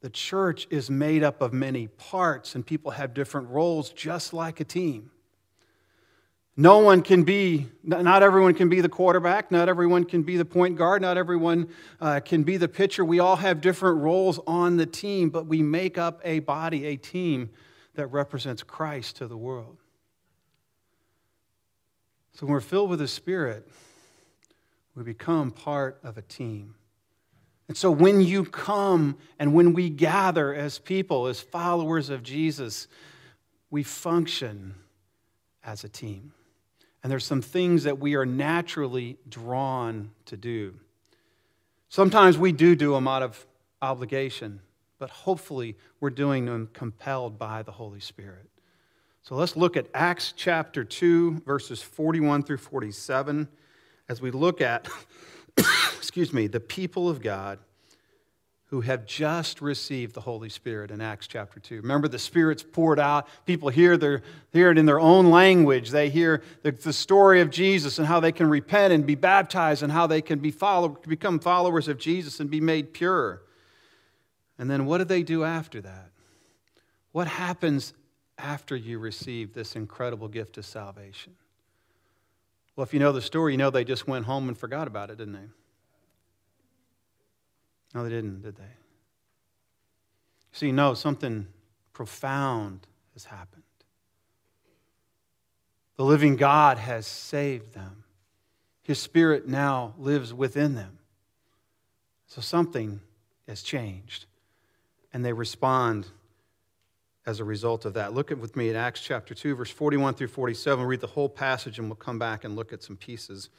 the 0.02 0.10
church 0.12 0.68
is 0.70 0.92
made 0.92 1.24
up 1.24 1.42
of 1.42 1.52
many 1.52 1.88
parts, 1.88 2.54
and 2.54 2.64
people 2.64 2.92
have 2.92 3.16
different 3.16 3.50
roles, 3.50 3.90
just 3.90 4.34
like 4.34 4.60
a 4.60 4.64
team. 4.64 5.10
No 6.60 6.80
one 6.80 7.04
can 7.04 7.24
be, 7.24 7.70
not 7.86 8.22
everyone 8.22 8.54
can 8.54 8.68
be 8.68 8.82
the 8.82 8.90
quarterback, 8.90 9.50
not 9.50 9.70
everyone 9.70 10.04
can 10.04 10.24
be 10.24 10.36
the 10.36 10.44
point 10.44 10.76
guard, 10.76 11.02
not 11.02 11.16
everyone 11.18 11.70
uh, 12.02 12.20
can 12.20 12.44
be 12.44 12.58
the 12.58 12.68
pitcher. 12.68 13.06
We 13.06 13.20
all 13.20 13.38
have 13.38 13.62
different 13.62 14.02
roles 14.02 14.42
on 14.46 14.76
the 14.76 14.86
team, 14.86 15.30
but 15.30 15.46
we 15.46 15.62
make 15.62 15.98
up 15.98 16.20
a 16.26 16.40
body, 16.40 16.88
a 16.88 16.98
team 16.98 17.50
that 17.94 18.08
represents 18.08 18.62
Christ 18.62 19.16
to 19.16 19.28
the 19.28 19.38
world. 19.38 19.78
So 22.34 22.46
when 22.46 22.52
we're 22.52 22.60
filled 22.60 22.90
with 22.90 23.00
the 23.00 23.08
Spirit, 23.08 23.66
we 24.96 25.04
become 25.04 25.52
part 25.52 25.98
of 26.04 26.18
a 26.18 26.24
team. 26.24 26.76
And 27.70 27.78
so 27.78 27.90
when 27.90 28.20
you 28.20 28.44
come 28.44 29.18
and 29.40 29.54
when 29.54 29.72
we 29.72 29.90
gather 29.90 30.54
as 30.54 30.78
people, 30.78 31.28
as 31.28 31.40
followers 31.40 32.10
of 32.10 32.22
Jesus, 32.22 32.90
we 33.72 33.82
function 33.82 34.76
as 35.64 35.86
a 35.86 35.90
team. 35.90 36.34
And 37.02 37.12
there's 37.12 37.26
some 37.26 37.42
things 37.42 37.84
that 37.84 38.00
we 38.00 38.16
are 38.16 38.26
naturally 38.26 39.18
drawn 39.28 40.12
to 40.26 40.36
do. 40.36 40.76
Sometimes 41.88 42.38
we 42.38 42.52
do 42.52 42.76
do 42.76 42.94
them 42.94 43.08
out 43.08 43.24
of 43.24 43.48
obligation, 43.82 44.60
but 45.00 45.10
hopefully 45.10 45.78
we're 46.00 46.10
doing 46.10 46.46
them 46.46 46.70
compelled 46.74 47.40
by 47.40 47.64
the 47.64 47.72
Holy 47.72 48.00
Spirit. 48.00 48.48
So 49.24 49.36
let's 49.36 49.56
look 49.56 49.78
at 49.78 49.88
Acts 49.94 50.34
chapter 50.36 50.84
2, 50.84 51.44
verses 51.46 51.82
41 51.82 52.44
through 52.44 52.58
47, 52.58 53.48
as 54.08 54.22
we 54.22 54.32
look 54.32 54.60
at, 54.60 54.88
excuse 55.98 56.34
me, 56.34 56.48
the 56.48 56.60
people 56.60 57.10
of 57.10 57.22
God 57.22 57.60
who 58.70 58.82
have 58.82 59.06
just 59.06 59.62
received 59.62 60.14
the 60.14 60.22
Holy 60.22 60.50
Spirit 60.50 60.92
in 60.92 61.02
Acts 61.02 61.26
chapter 61.26 61.60
2. 61.60 61.78
Remember, 61.78 62.08
the 62.08 62.20
Spirit's 62.20 62.62
poured 62.62 63.00
out. 63.00 63.28
People 63.48 63.70
hear, 63.70 63.98
their, 63.98 64.22
hear 64.54 64.70
it 64.70 64.78
in 64.78 64.86
their 64.86 65.00
own 65.00 65.32
language. 65.32 65.90
They 65.90 66.10
hear 66.10 66.44
the, 66.62 66.72
the 66.72 66.94
story 66.94 67.42
of 67.42 67.50
Jesus 67.50 67.98
and 67.98 68.08
how 68.08 68.20
they 68.20 68.32
can 68.32 68.48
repent 68.48 68.94
and 68.94 69.08
be 69.08 69.16
baptized 69.16 69.82
and 69.82 69.92
how 69.92 70.06
they 70.06 70.22
can 70.22 70.38
be 70.38 70.52
follow, 70.52 70.90
become 70.90 71.40
followers 71.40 71.88
of 71.88 71.98
Jesus 71.98 72.40
and 72.40 72.48
be 72.48 72.62
made 72.62 72.94
pure. 72.94 73.42
And 74.60 74.70
then 74.70 74.86
what 74.86 75.00
do 75.00 75.04
they 75.04 75.24
do 75.24 75.44
after 75.44 75.82
that? 75.82 76.12
What 77.12 77.26
happens 77.26 77.94
after 78.38 78.76
you 78.76 79.00
receive 79.00 79.54
this 79.54 79.76
incredible 79.76 80.28
gift 80.28 80.60
of 80.60 80.66
salvation? 80.66 81.34
Well, 82.76 82.84
if 82.84 82.94
you 82.94 83.00
know 83.00 83.14
the 83.14 83.22
story, 83.22 83.54
you 83.54 83.58
know 83.58 83.72
they 83.72 83.84
just 83.84 84.08
went 84.08 84.26
home 84.26 84.48
and 84.48 84.56
forgot 84.56 84.88
about 84.88 85.10
it, 85.10 85.18
didn't 85.18 85.34
they? 85.34 85.50
No, 87.94 88.04
they 88.04 88.10
didn't, 88.10 88.42
did 88.42 88.56
they? 88.56 88.64
See, 90.52 90.72
no, 90.72 90.94
something 90.94 91.48
profound 91.94 92.88
has 93.14 93.26
happened. 93.26 93.64
The 95.96 96.06
living 96.06 96.36
God 96.38 96.78
has 96.78 97.06
saved 97.06 97.74
them. 97.74 98.04
His 98.84 99.00
spirit 99.00 99.48
now 99.48 99.94
lives 99.98 100.34
within 100.34 100.76
them. 100.76 101.00
So 102.28 102.42
something 102.42 103.02
has 103.48 103.62
changed. 103.62 104.26
And 105.12 105.26
they 105.26 105.34
respond 105.34 106.08
as 107.26 107.40
a 107.40 107.44
result 107.44 107.86
of 107.86 107.94
that. 107.96 108.14
Look 108.14 108.32
at 108.32 108.38
with 108.38 108.56
me 108.56 108.70
at 108.70 108.76
Acts 108.76 109.02
chapter 109.02 109.34
2, 109.34 109.56
verse 109.56 109.70
41 109.70 110.14
through 110.14 110.28
47. 110.28 110.86
Read 110.86 111.02
the 111.02 111.08
whole 111.08 111.30
passage 111.30 111.80
and 111.80 111.88
we'll 111.88 111.96
come 111.96 112.18
back 112.18 112.44
and 112.44 112.56
look 112.56 112.72
at 112.72 112.82
some 112.82 112.96
pieces. 112.96 113.50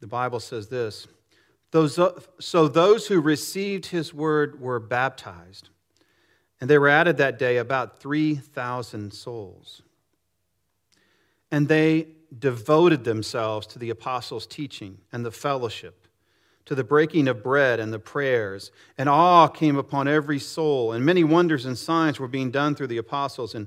The 0.00 0.06
Bible 0.06 0.40
says 0.40 0.68
this 0.68 1.06
Uh, 1.72 2.10
so 2.38 2.68
those 2.68 3.06
who 3.06 3.20
received 3.20 3.86
his 3.86 4.12
word 4.12 4.60
were 4.60 4.78
baptized, 4.78 5.70
and 6.60 6.68
they 6.68 6.78
were 6.78 6.88
added 6.88 7.16
that 7.16 7.38
day 7.38 7.56
about 7.56 7.98
3,000 7.98 9.12
souls. 9.12 9.82
And 11.50 11.68
they 11.68 12.08
devoted 12.38 13.04
themselves 13.04 13.66
to 13.68 13.78
the 13.78 13.90
apostles' 13.90 14.46
teaching 14.46 14.98
and 15.12 15.24
the 15.24 15.30
fellowship, 15.30 16.06
to 16.64 16.74
the 16.74 16.84
breaking 16.84 17.28
of 17.28 17.42
bread 17.42 17.80
and 17.80 17.92
the 17.92 17.98
prayers. 17.98 18.70
And 18.96 19.08
awe 19.08 19.48
came 19.48 19.76
upon 19.76 20.08
every 20.08 20.38
soul, 20.38 20.92
and 20.92 21.04
many 21.04 21.24
wonders 21.24 21.66
and 21.66 21.76
signs 21.76 22.20
were 22.20 22.28
being 22.28 22.50
done 22.50 22.74
through 22.74 22.86
the 22.86 22.98
apostles. 22.98 23.54
And 23.54 23.66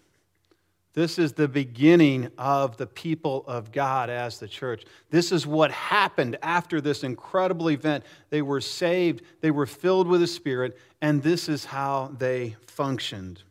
This 0.93 1.17
is 1.17 1.33
the 1.33 1.47
beginning 1.47 2.29
of 2.37 2.75
the 2.75 2.87
people 2.87 3.45
of 3.47 3.71
God 3.71 4.09
as 4.09 4.39
the 4.39 4.47
church. 4.47 4.83
This 5.09 5.31
is 5.31 5.47
what 5.47 5.71
happened 5.71 6.37
after 6.41 6.81
this 6.81 7.03
incredible 7.03 7.69
event. 7.69 8.03
They 8.29 8.41
were 8.41 8.59
saved, 8.59 9.21
they 9.39 9.51
were 9.51 9.65
filled 9.65 10.07
with 10.07 10.19
the 10.19 10.27
Spirit, 10.27 10.77
and 11.01 11.23
this 11.23 11.47
is 11.47 11.63
how 11.65 12.13
they 12.17 12.57
functioned. 12.67 13.43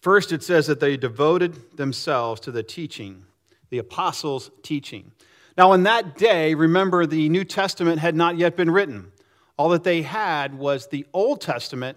First, 0.00 0.32
it 0.32 0.42
says 0.42 0.66
that 0.66 0.80
they 0.80 0.98
devoted 0.98 1.78
themselves 1.78 2.42
to 2.42 2.50
the 2.50 2.62
teaching, 2.62 3.24
the 3.70 3.78
apostles' 3.78 4.50
teaching. 4.62 5.12
Now, 5.56 5.72
in 5.72 5.84
that 5.84 6.18
day, 6.18 6.54
remember, 6.54 7.06
the 7.06 7.30
New 7.30 7.44
Testament 7.44 8.00
had 8.00 8.14
not 8.14 8.36
yet 8.36 8.54
been 8.54 8.70
written. 8.70 9.12
All 9.56 9.70
that 9.70 9.84
they 9.84 10.02
had 10.02 10.58
was 10.58 10.88
the 10.88 11.06
Old 11.14 11.40
Testament 11.40 11.96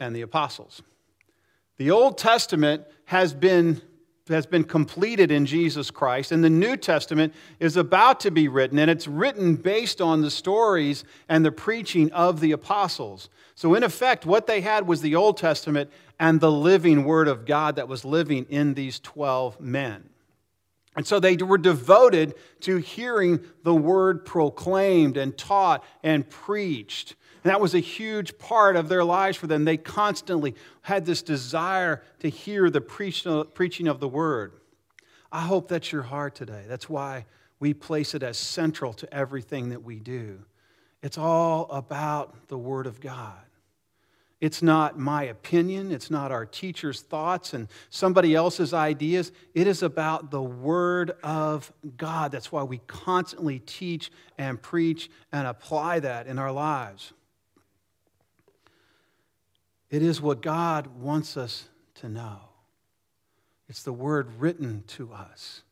and 0.00 0.16
the 0.16 0.22
apostles. 0.22 0.82
The 1.78 1.90
Old 1.90 2.18
Testament 2.18 2.84
has 3.06 3.34
been, 3.34 3.80
has 4.28 4.46
been 4.46 4.64
completed 4.64 5.30
in 5.30 5.46
Jesus 5.46 5.90
Christ, 5.90 6.32
and 6.32 6.44
the 6.44 6.50
New 6.50 6.76
Testament 6.76 7.34
is 7.58 7.76
about 7.76 8.20
to 8.20 8.30
be 8.30 8.48
written, 8.48 8.78
and 8.78 8.90
it's 8.90 9.08
written 9.08 9.56
based 9.56 10.00
on 10.00 10.22
the 10.22 10.30
stories 10.30 11.04
and 11.28 11.44
the 11.44 11.52
preaching 11.52 12.12
of 12.12 12.40
the 12.40 12.52
apostles. 12.52 13.28
So, 13.54 13.74
in 13.74 13.82
effect, 13.82 14.26
what 14.26 14.46
they 14.46 14.60
had 14.60 14.86
was 14.86 15.00
the 15.00 15.16
Old 15.16 15.36
Testament 15.36 15.90
and 16.18 16.40
the 16.40 16.52
living 16.52 17.04
Word 17.04 17.28
of 17.28 17.46
God 17.46 17.76
that 17.76 17.88
was 17.88 18.04
living 18.04 18.46
in 18.48 18.74
these 18.74 19.00
12 19.00 19.60
men. 19.60 20.08
And 20.94 21.06
so 21.06 21.18
they 21.18 21.36
were 21.36 21.58
devoted 21.58 22.34
to 22.60 22.76
hearing 22.76 23.40
the 23.62 23.74
word 23.74 24.26
proclaimed 24.26 25.16
and 25.16 25.36
taught 25.36 25.82
and 26.02 26.28
preached. 26.28 27.16
And 27.44 27.50
that 27.50 27.60
was 27.60 27.74
a 27.74 27.80
huge 27.80 28.38
part 28.38 28.76
of 28.76 28.88
their 28.88 29.04
lives 29.04 29.36
for 29.36 29.46
them. 29.46 29.64
They 29.64 29.76
constantly 29.76 30.54
had 30.82 31.04
this 31.04 31.22
desire 31.22 32.02
to 32.20 32.28
hear 32.28 32.70
the 32.70 32.80
preaching 32.80 33.88
of 33.88 34.00
the 34.00 34.08
word. 34.08 34.52
I 35.30 35.40
hope 35.40 35.68
that's 35.68 35.90
your 35.90 36.02
heart 36.02 36.34
today. 36.34 36.64
That's 36.68 36.88
why 36.88 37.26
we 37.58 37.74
place 37.74 38.14
it 38.14 38.22
as 38.22 38.38
central 38.38 38.92
to 38.94 39.12
everything 39.12 39.70
that 39.70 39.82
we 39.82 39.98
do. 39.98 40.44
It's 41.02 41.18
all 41.18 41.68
about 41.70 42.48
the 42.48 42.58
word 42.58 42.86
of 42.86 43.00
God. 43.00 43.38
It's 44.40 44.60
not 44.60 44.98
my 44.98 45.22
opinion. 45.22 45.92
It's 45.92 46.10
not 46.10 46.32
our 46.32 46.44
teacher's 46.44 47.00
thoughts 47.00 47.54
and 47.54 47.68
somebody 47.90 48.34
else's 48.34 48.74
ideas. 48.74 49.30
It 49.54 49.68
is 49.68 49.84
about 49.84 50.32
the 50.32 50.42
Word 50.42 51.12
of 51.22 51.72
God. 51.96 52.32
That's 52.32 52.50
why 52.50 52.64
we 52.64 52.78
constantly 52.88 53.60
teach 53.60 54.10
and 54.36 54.60
preach 54.60 55.08
and 55.30 55.46
apply 55.46 56.00
that 56.00 56.26
in 56.26 56.40
our 56.40 56.50
lives. 56.50 57.12
It 59.92 60.02
is 60.02 60.20
what 60.20 60.40
God 60.40 60.88
wants 61.00 61.36
us 61.36 61.68
to 61.96 62.08
know. 62.08 62.38
It's 63.68 63.82
the 63.82 63.92
Word 63.92 64.28
written 64.40 64.82
to 64.88 65.12
us, 65.12 65.62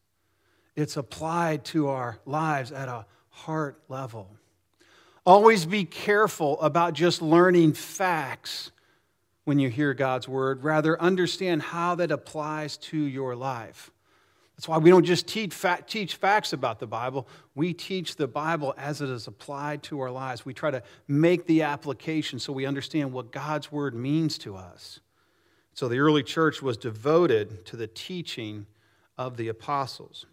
it's 0.76 0.96
applied 0.96 1.64
to 1.66 1.88
our 1.88 2.20
lives 2.24 2.70
at 2.70 2.88
a 2.88 3.06
heart 3.30 3.80
level. 3.88 4.30
Always 5.26 5.66
be 5.66 5.84
careful 5.84 6.60
about 6.60 6.94
just 6.94 7.20
learning 7.20 7.72
facts 7.72 8.70
when 9.44 9.58
you 9.58 9.68
hear 9.68 9.94
God's 9.94 10.26
word. 10.26 10.64
Rather, 10.64 11.00
understand 11.00 11.60
how 11.60 11.94
that 11.96 12.10
applies 12.10 12.76
to 12.78 12.96
your 12.96 13.36
life. 13.36 13.90
That's 14.60 14.68
why 14.68 14.76
we 14.76 14.90
don't 14.90 15.06
just 15.06 15.26
teach, 15.26 15.56
teach 15.86 16.16
facts 16.16 16.52
about 16.52 16.80
the 16.80 16.86
Bible. 16.86 17.26
We 17.54 17.72
teach 17.72 18.16
the 18.16 18.28
Bible 18.28 18.74
as 18.76 19.00
it 19.00 19.08
is 19.08 19.26
applied 19.26 19.82
to 19.84 20.00
our 20.00 20.10
lives. 20.10 20.44
We 20.44 20.52
try 20.52 20.70
to 20.70 20.82
make 21.08 21.46
the 21.46 21.62
application 21.62 22.38
so 22.38 22.52
we 22.52 22.66
understand 22.66 23.10
what 23.10 23.32
God's 23.32 23.72
word 23.72 23.94
means 23.94 24.36
to 24.36 24.56
us. 24.56 25.00
So 25.72 25.88
the 25.88 25.98
early 25.98 26.22
church 26.22 26.60
was 26.60 26.76
devoted 26.76 27.64
to 27.64 27.76
the 27.78 27.86
teaching 27.86 28.66
of 29.16 29.38
the 29.38 29.48
apostles. 29.48 30.26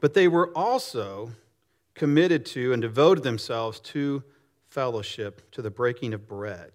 But 0.00 0.14
they 0.14 0.28
were 0.28 0.56
also 0.56 1.32
committed 1.94 2.46
to 2.46 2.72
and 2.72 2.80
devoted 2.80 3.24
themselves 3.24 3.80
to 3.80 4.22
fellowship, 4.68 5.50
to 5.50 5.60
the 5.60 5.70
breaking 5.72 6.14
of 6.14 6.28
bread. 6.28 6.70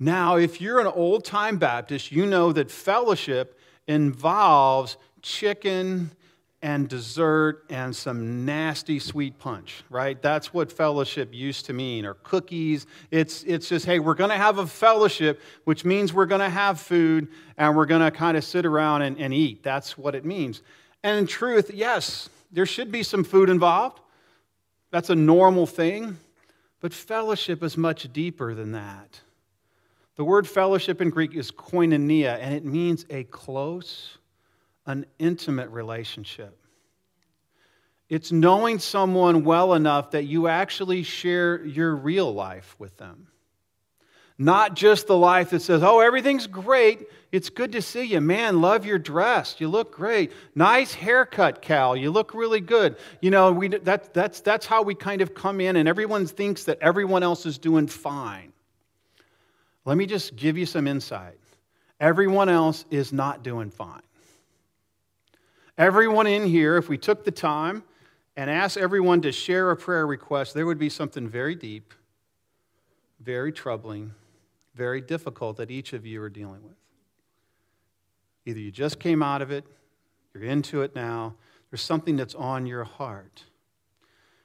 Now, 0.00 0.34
if 0.34 0.60
you're 0.60 0.80
an 0.80 0.88
old 0.88 1.24
time 1.24 1.58
Baptist, 1.58 2.10
you 2.10 2.26
know 2.26 2.50
that 2.52 2.72
fellowship 2.72 3.60
involves 3.86 4.96
chicken 5.22 6.10
and 6.64 6.88
dessert 6.88 7.62
and 7.68 7.94
some 7.94 8.46
nasty 8.46 8.98
sweet 8.98 9.38
punch, 9.38 9.84
right? 9.90 10.20
That's 10.22 10.54
what 10.54 10.72
fellowship 10.72 11.28
used 11.30 11.66
to 11.66 11.74
mean, 11.74 12.06
or 12.06 12.14
cookies. 12.14 12.86
It's, 13.10 13.42
it's 13.44 13.68
just, 13.68 13.84
hey, 13.84 13.98
we're 13.98 14.14
going 14.14 14.30
to 14.30 14.38
have 14.38 14.56
a 14.56 14.66
fellowship, 14.66 15.42
which 15.64 15.84
means 15.84 16.14
we're 16.14 16.24
going 16.24 16.40
to 16.40 16.48
have 16.48 16.80
food 16.80 17.28
and 17.58 17.76
we're 17.76 17.84
going 17.84 18.00
to 18.00 18.10
kind 18.10 18.38
of 18.38 18.44
sit 18.44 18.64
around 18.64 19.02
and, 19.02 19.20
and 19.20 19.34
eat. 19.34 19.62
That's 19.62 19.98
what 19.98 20.14
it 20.14 20.24
means. 20.24 20.62
And 21.02 21.18
in 21.18 21.26
truth, 21.26 21.70
yes, 21.74 22.30
there 22.50 22.64
should 22.64 22.90
be 22.90 23.02
some 23.02 23.24
food 23.24 23.50
involved. 23.50 24.00
That's 24.90 25.10
a 25.10 25.14
normal 25.14 25.66
thing. 25.66 26.16
But 26.80 26.94
fellowship 26.94 27.62
is 27.62 27.76
much 27.76 28.10
deeper 28.10 28.54
than 28.54 28.72
that. 28.72 29.20
The 30.16 30.24
word 30.24 30.46
fellowship 30.46 31.00
in 31.00 31.10
Greek 31.10 31.34
is 31.34 31.50
koinonia, 31.50 32.38
and 32.40 32.54
it 32.54 32.64
means 32.64 33.04
a 33.10 33.24
close, 33.24 34.18
an 34.86 35.06
intimate 35.18 35.70
relationship. 35.70 36.56
It's 38.08 38.30
knowing 38.30 38.78
someone 38.78 39.44
well 39.44 39.74
enough 39.74 40.12
that 40.12 40.24
you 40.24 40.46
actually 40.46 41.02
share 41.02 41.64
your 41.64 41.96
real 41.96 42.32
life 42.32 42.76
with 42.78 42.96
them. 42.96 43.28
Not 44.36 44.74
just 44.74 45.06
the 45.06 45.16
life 45.16 45.50
that 45.50 45.62
says, 45.62 45.82
oh, 45.82 46.00
everything's 46.00 46.46
great. 46.46 47.06
It's 47.30 47.50
good 47.50 47.72
to 47.72 47.82
see 47.82 48.02
you. 48.02 48.20
Man, 48.20 48.60
love 48.60 48.84
your 48.84 48.98
dress. 48.98 49.56
You 49.58 49.68
look 49.68 49.92
great. 49.92 50.32
Nice 50.54 50.92
haircut, 50.92 51.62
Cal. 51.62 51.96
You 51.96 52.10
look 52.10 52.34
really 52.34 52.60
good. 52.60 52.96
You 53.20 53.30
know, 53.30 53.52
we, 53.52 53.68
that, 53.68 54.12
that's, 54.12 54.40
that's 54.40 54.66
how 54.66 54.82
we 54.82 54.94
kind 54.94 55.20
of 55.20 55.34
come 55.34 55.60
in, 55.60 55.76
and 55.76 55.88
everyone 55.88 56.26
thinks 56.26 56.64
that 56.64 56.78
everyone 56.80 57.22
else 57.22 57.46
is 57.46 57.58
doing 57.58 57.86
fine. 57.86 58.53
Let 59.84 59.96
me 59.96 60.06
just 60.06 60.36
give 60.36 60.56
you 60.56 60.66
some 60.66 60.86
insight. 60.86 61.38
Everyone 62.00 62.48
else 62.48 62.84
is 62.90 63.12
not 63.12 63.42
doing 63.42 63.70
fine. 63.70 64.02
Everyone 65.76 66.26
in 66.26 66.46
here, 66.46 66.76
if 66.76 66.88
we 66.88 66.98
took 66.98 67.24
the 67.24 67.30
time 67.30 67.82
and 68.36 68.50
asked 68.50 68.76
everyone 68.76 69.20
to 69.22 69.32
share 69.32 69.70
a 69.70 69.76
prayer 69.76 70.06
request, 70.06 70.54
there 70.54 70.66
would 70.66 70.78
be 70.78 70.88
something 70.88 71.28
very 71.28 71.54
deep, 71.54 71.92
very 73.20 73.52
troubling, 73.52 74.12
very 74.74 75.00
difficult 75.00 75.56
that 75.56 75.70
each 75.70 75.92
of 75.92 76.06
you 76.06 76.22
are 76.22 76.30
dealing 76.30 76.62
with. 76.62 76.76
Either 78.46 78.60
you 78.60 78.70
just 78.70 78.98
came 78.98 79.22
out 79.22 79.42
of 79.42 79.50
it, 79.50 79.64
you're 80.32 80.44
into 80.44 80.82
it 80.82 80.94
now, 80.94 81.34
there's 81.70 81.82
something 81.82 82.16
that's 82.16 82.34
on 82.34 82.66
your 82.66 82.84
heart. 82.84 83.44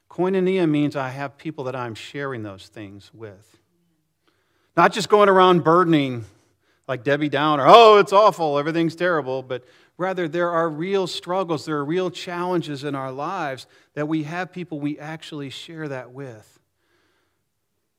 Koinonia 0.10 0.68
means 0.68 0.96
I 0.96 1.10
have 1.10 1.38
people 1.38 1.64
that 1.66 1.76
I'm 1.76 1.94
sharing 1.94 2.42
those 2.42 2.68
things 2.68 3.12
with. 3.14 3.59
Not 4.80 4.94
just 4.94 5.10
going 5.10 5.28
around 5.28 5.66
burdening 5.66 6.24
like 6.88 7.04
Debbie 7.04 7.28
Downer, 7.28 7.66
oh, 7.68 7.98
it's 7.98 8.14
awful, 8.14 8.58
everything's 8.58 8.96
terrible, 8.96 9.44
but 9.44 9.66
Rather, 10.00 10.30
there 10.30 10.50
are 10.50 10.70
real 10.70 11.08
struggles, 11.08 11.66
there 11.66 11.76
are 11.76 11.84
real 11.84 12.10
challenges 12.10 12.86
in 12.86 12.96
our 12.96 13.12
lives 13.12 13.68
that 13.96 14.08
we 14.08 14.24
have 14.24 14.50
people 14.54 14.80
we 14.80 14.98
actually 14.98 15.50
share 15.50 15.90
that 15.90 16.12
with. 16.12 16.58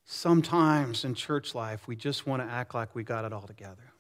Sometimes 0.06 1.04
in 1.04 1.14
church 1.14 1.54
life, 1.54 1.86
we 1.86 1.96
just 1.96 2.26
want 2.26 2.40
to 2.40 2.50
act 2.50 2.74
like 2.74 2.94
we 2.94 3.02
got 3.02 3.26
it 3.26 3.34
all 3.34 3.46
together. 3.46 3.92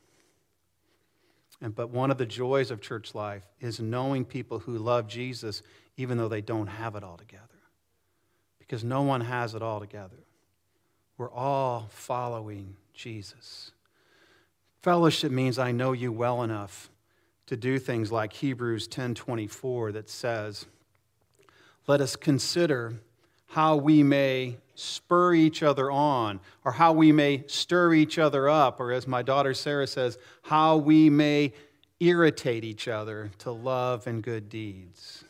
And, 1.60 1.74
but 1.74 1.90
one 1.90 2.10
of 2.10 2.16
the 2.16 2.24
joys 2.24 2.70
of 2.70 2.80
church 2.80 3.14
life 3.14 3.44
is 3.60 3.80
knowing 3.80 4.24
people 4.24 4.60
who 4.60 4.78
love 4.78 5.06
Jesus 5.06 5.62
even 5.98 6.16
though 6.16 6.28
they 6.28 6.40
don't 6.40 6.68
have 6.68 6.96
it 6.96 7.04
all 7.04 7.18
together. 7.18 7.44
Because 8.58 8.82
no 8.82 9.02
one 9.02 9.20
has 9.20 9.54
it 9.54 9.60
all 9.60 9.78
together. 9.78 10.24
We're 11.20 11.30
all 11.32 11.88
following 11.90 12.76
Jesus. 12.94 13.72
Fellowship 14.80 15.30
means 15.30 15.58
I 15.58 15.70
know 15.70 15.92
you 15.92 16.12
well 16.12 16.42
enough 16.42 16.88
to 17.44 17.58
do 17.58 17.78
things 17.78 18.10
like 18.10 18.32
Hebrews 18.32 18.88
10:24 18.88 19.92
that 19.92 20.08
says, 20.08 20.64
"Let 21.86 22.00
us 22.00 22.16
consider 22.16 23.02
how 23.48 23.76
we 23.76 24.02
may 24.02 24.60
spur 24.74 25.34
each 25.34 25.62
other 25.62 25.90
on, 25.90 26.40
or 26.64 26.72
how 26.72 26.94
we 26.94 27.12
may 27.12 27.46
stir 27.48 27.92
each 27.92 28.18
other 28.18 28.48
up, 28.48 28.80
or 28.80 28.90
as 28.90 29.06
my 29.06 29.20
daughter 29.20 29.52
Sarah 29.52 29.86
says, 29.86 30.16
how 30.44 30.78
we 30.78 31.10
may 31.10 31.52
irritate 32.00 32.64
each 32.64 32.88
other 32.88 33.30
to 33.40 33.50
love 33.50 34.06
and 34.06 34.22
good 34.22 34.48
deeds." 34.48 35.22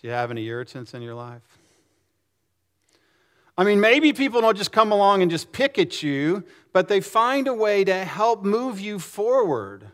Do 0.00 0.06
you 0.06 0.10
have 0.10 0.30
any 0.30 0.46
irritants 0.46 0.94
in 0.94 1.02
your 1.02 1.16
life? 1.16 1.58
I 3.56 3.64
mean, 3.64 3.80
maybe 3.80 4.12
people 4.12 4.40
don't 4.40 4.56
just 4.56 4.72
come 4.72 4.90
along 4.90 5.22
and 5.22 5.30
just 5.30 5.52
pick 5.52 5.78
at 5.78 6.02
you, 6.02 6.44
but 6.72 6.88
they 6.88 7.00
find 7.00 7.46
a 7.46 7.54
way 7.54 7.84
to 7.84 8.04
help 8.04 8.44
move 8.44 8.80
you 8.80 8.98
forward. 8.98 9.86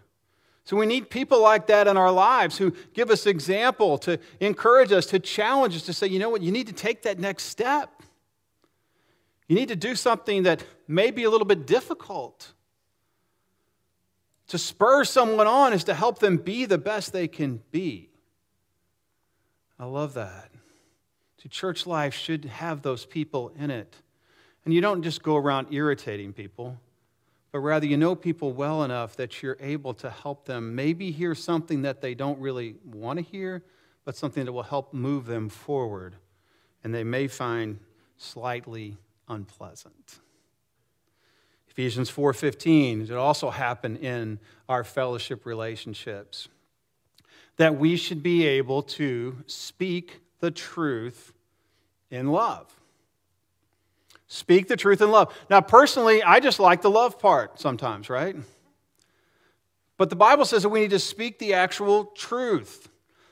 So 0.64 0.76
we 0.76 0.86
need 0.86 1.10
people 1.10 1.42
like 1.42 1.66
that 1.66 1.86
in 1.86 1.96
our 1.96 2.12
lives 2.12 2.56
who 2.56 2.72
give 2.94 3.10
us 3.10 3.26
example, 3.26 3.98
to 3.98 4.18
encourage 4.38 4.92
us, 4.92 5.06
to 5.06 5.18
challenge 5.18 5.76
us, 5.76 5.82
to 5.82 5.92
say, 5.92 6.06
you 6.06 6.18
know 6.18 6.30
what, 6.30 6.42
you 6.42 6.52
need 6.52 6.68
to 6.68 6.72
take 6.72 7.02
that 7.02 7.18
next 7.18 7.44
step. 7.44 8.02
You 9.48 9.56
need 9.56 9.68
to 9.68 9.76
do 9.76 9.94
something 9.96 10.44
that 10.44 10.64
may 10.86 11.10
be 11.10 11.24
a 11.24 11.30
little 11.30 11.46
bit 11.46 11.66
difficult. 11.66 12.52
To 14.48 14.58
spur 14.58 15.04
someone 15.04 15.46
on 15.48 15.72
is 15.72 15.84
to 15.84 15.94
help 15.94 16.20
them 16.20 16.36
be 16.36 16.66
the 16.66 16.78
best 16.78 17.12
they 17.12 17.28
can 17.28 17.60
be. 17.72 18.10
I 19.78 19.86
love 19.86 20.14
that. 20.14 20.50
To 21.40 21.48
church 21.48 21.86
life 21.86 22.14
should 22.14 22.44
have 22.44 22.82
those 22.82 23.06
people 23.06 23.52
in 23.58 23.70
it. 23.70 23.96
And 24.64 24.74
you 24.74 24.80
don't 24.80 25.02
just 25.02 25.22
go 25.22 25.36
around 25.36 25.68
irritating 25.72 26.32
people, 26.34 26.78
but 27.50 27.60
rather 27.60 27.86
you 27.86 27.96
know 27.96 28.14
people 28.14 28.52
well 28.52 28.84
enough 28.84 29.16
that 29.16 29.42
you're 29.42 29.56
able 29.58 29.94
to 29.94 30.10
help 30.10 30.44
them 30.44 30.74
maybe 30.74 31.10
hear 31.10 31.34
something 31.34 31.82
that 31.82 32.02
they 32.02 32.14
don't 32.14 32.38
really 32.38 32.76
want 32.84 33.18
to 33.18 33.24
hear, 33.24 33.62
but 34.04 34.16
something 34.16 34.44
that 34.44 34.52
will 34.52 34.62
help 34.62 34.92
move 34.92 35.24
them 35.26 35.48
forward. 35.48 36.16
And 36.84 36.94
they 36.94 37.04
may 37.04 37.26
find 37.26 37.78
slightly 38.18 38.98
unpleasant. 39.28 40.20
Ephesians 41.70 42.10
4:15 42.10 43.04
it 43.04 43.12
also 43.12 43.48
happen 43.48 43.96
in 43.96 44.38
our 44.68 44.84
fellowship 44.84 45.46
relationships 45.46 46.48
that 47.56 47.76
we 47.76 47.96
should 47.96 48.22
be 48.22 48.44
able 48.44 48.82
to 48.82 49.42
speak 49.46 50.20
the 50.40 50.50
truth 50.50 51.32
in 52.10 52.32
love. 52.32 52.66
Speak 54.26 54.68
the 54.68 54.76
truth 54.76 55.00
in 55.00 55.10
love. 55.10 55.34
Now, 55.48 55.60
personally, 55.60 56.22
I 56.22 56.40
just 56.40 56.60
like 56.60 56.82
the 56.82 56.90
love 56.90 57.18
part 57.18 57.60
sometimes, 57.60 58.08
right? 58.08 58.36
But 59.96 60.08
the 60.08 60.16
Bible 60.16 60.44
says 60.44 60.62
that 60.62 60.68
we 60.68 60.80
need 60.80 60.90
to 60.90 60.98
speak 60.98 61.38
the 61.38 61.54
actual 61.54 62.06
truth. 62.06 62.88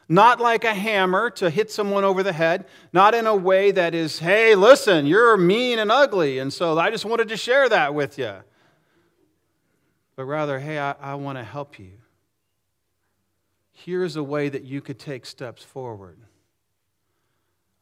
Not 0.09 0.41
like 0.41 0.65
a 0.65 0.75
hammer 0.75 1.31
to 1.31 1.51
hit 1.51 1.71
someone 1.71 2.03
over 2.03 2.23
the 2.23 2.33
head, 2.33 2.65
not 2.93 3.15
in 3.15 3.27
a 3.27 3.37
way 3.37 3.71
that 3.71 3.95
is, 3.95 4.19
hey, 4.19 4.55
listen, 4.55 5.07
you're 5.07 5.37
mean 5.37 5.79
and 5.79 5.93
ugly, 5.93 6.39
and 6.39 6.53
so 6.53 6.79
I 6.79 6.91
just 6.91 7.05
wanted 7.05 7.29
to 7.29 7.37
share 7.37 7.69
that 7.69 7.95
with 7.95 8.19
you. 8.19 8.35
But 10.17 10.25
rather, 10.25 10.59
hey, 10.59 10.79
I, 10.79 10.95
I 11.01 11.15
want 11.15 11.39
to 11.39 11.45
help 11.45 11.79
you. 11.79 11.93
Here's 13.71 14.17
a 14.17 14.23
way 14.23 14.49
that 14.49 14.65
you 14.65 14.81
could 14.81 14.99
take 14.99 15.27
steps 15.27 15.63
forward. 15.63 16.19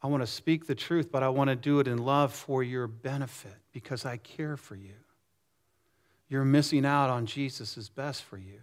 I 0.07 0.09
want 0.09 0.23
to 0.23 0.27
speak 0.27 0.67
the 0.67 0.73
truth, 0.73 1.11
but 1.11 1.21
I 1.21 1.27
want 1.27 1.49
to 1.49 1.55
do 1.57 1.81
it 1.81 1.87
in 1.89 1.97
love 1.97 2.31
for 2.31 2.63
your 2.63 2.87
benefit 2.87 3.57
because 3.73 4.05
I 4.05 4.15
care 4.15 4.55
for 4.55 4.77
you. 4.77 4.93
You're 6.29 6.45
missing 6.45 6.85
out 6.85 7.09
on 7.09 7.25
Jesus' 7.25 7.89
best 7.89 8.23
for 8.23 8.37
you. 8.37 8.61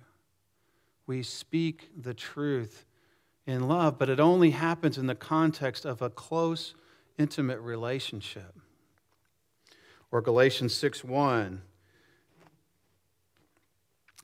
We 1.06 1.22
speak 1.22 1.90
the 2.00 2.14
truth 2.14 2.86
in 3.46 3.68
love, 3.68 3.98
but 3.98 4.08
it 4.08 4.20
only 4.20 4.52
happens 4.52 4.96
in 4.96 5.06
the 5.06 5.14
context 5.14 5.84
of 5.84 6.00
a 6.00 6.08
close, 6.08 6.74
intimate 7.18 7.60
relationship. 7.60 8.58
Or 10.10 10.22
Galatians 10.22 10.72
6 10.72 11.04
1 11.04 11.60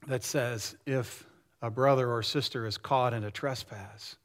that 0.07 0.25
says, 0.25 0.75
if 0.87 1.27
a 1.61 1.71
brother 1.71 2.11
or 2.11 2.23
sister 2.23 2.67
is 2.67 2.79
caught 2.79 3.13
in 3.13 3.25
a 3.25 3.31
trespass, 3.31 4.17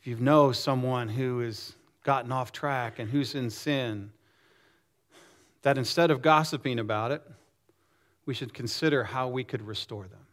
if 0.00 0.06
you 0.06 0.16
know 0.16 0.50
someone 0.52 1.08
who 1.08 1.40
has 1.40 1.74
gotten 2.04 2.32
off 2.32 2.52
track 2.52 2.98
and 2.98 3.10
who's 3.10 3.34
in 3.34 3.50
sin, 3.50 4.10
that 5.62 5.76
instead 5.76 6.10
of 6.10 6.22
gossiping 6.22 6.78
about 6.78 7.12
it, 7.12 7.22
we 8.24 8.32
should 8.32 8.54
consider 8.54 9.04
how 9.04 9.28
we 9.28 9.44
could 9.44 9.60
restore 9.60 10.06
them, 10.06 10.26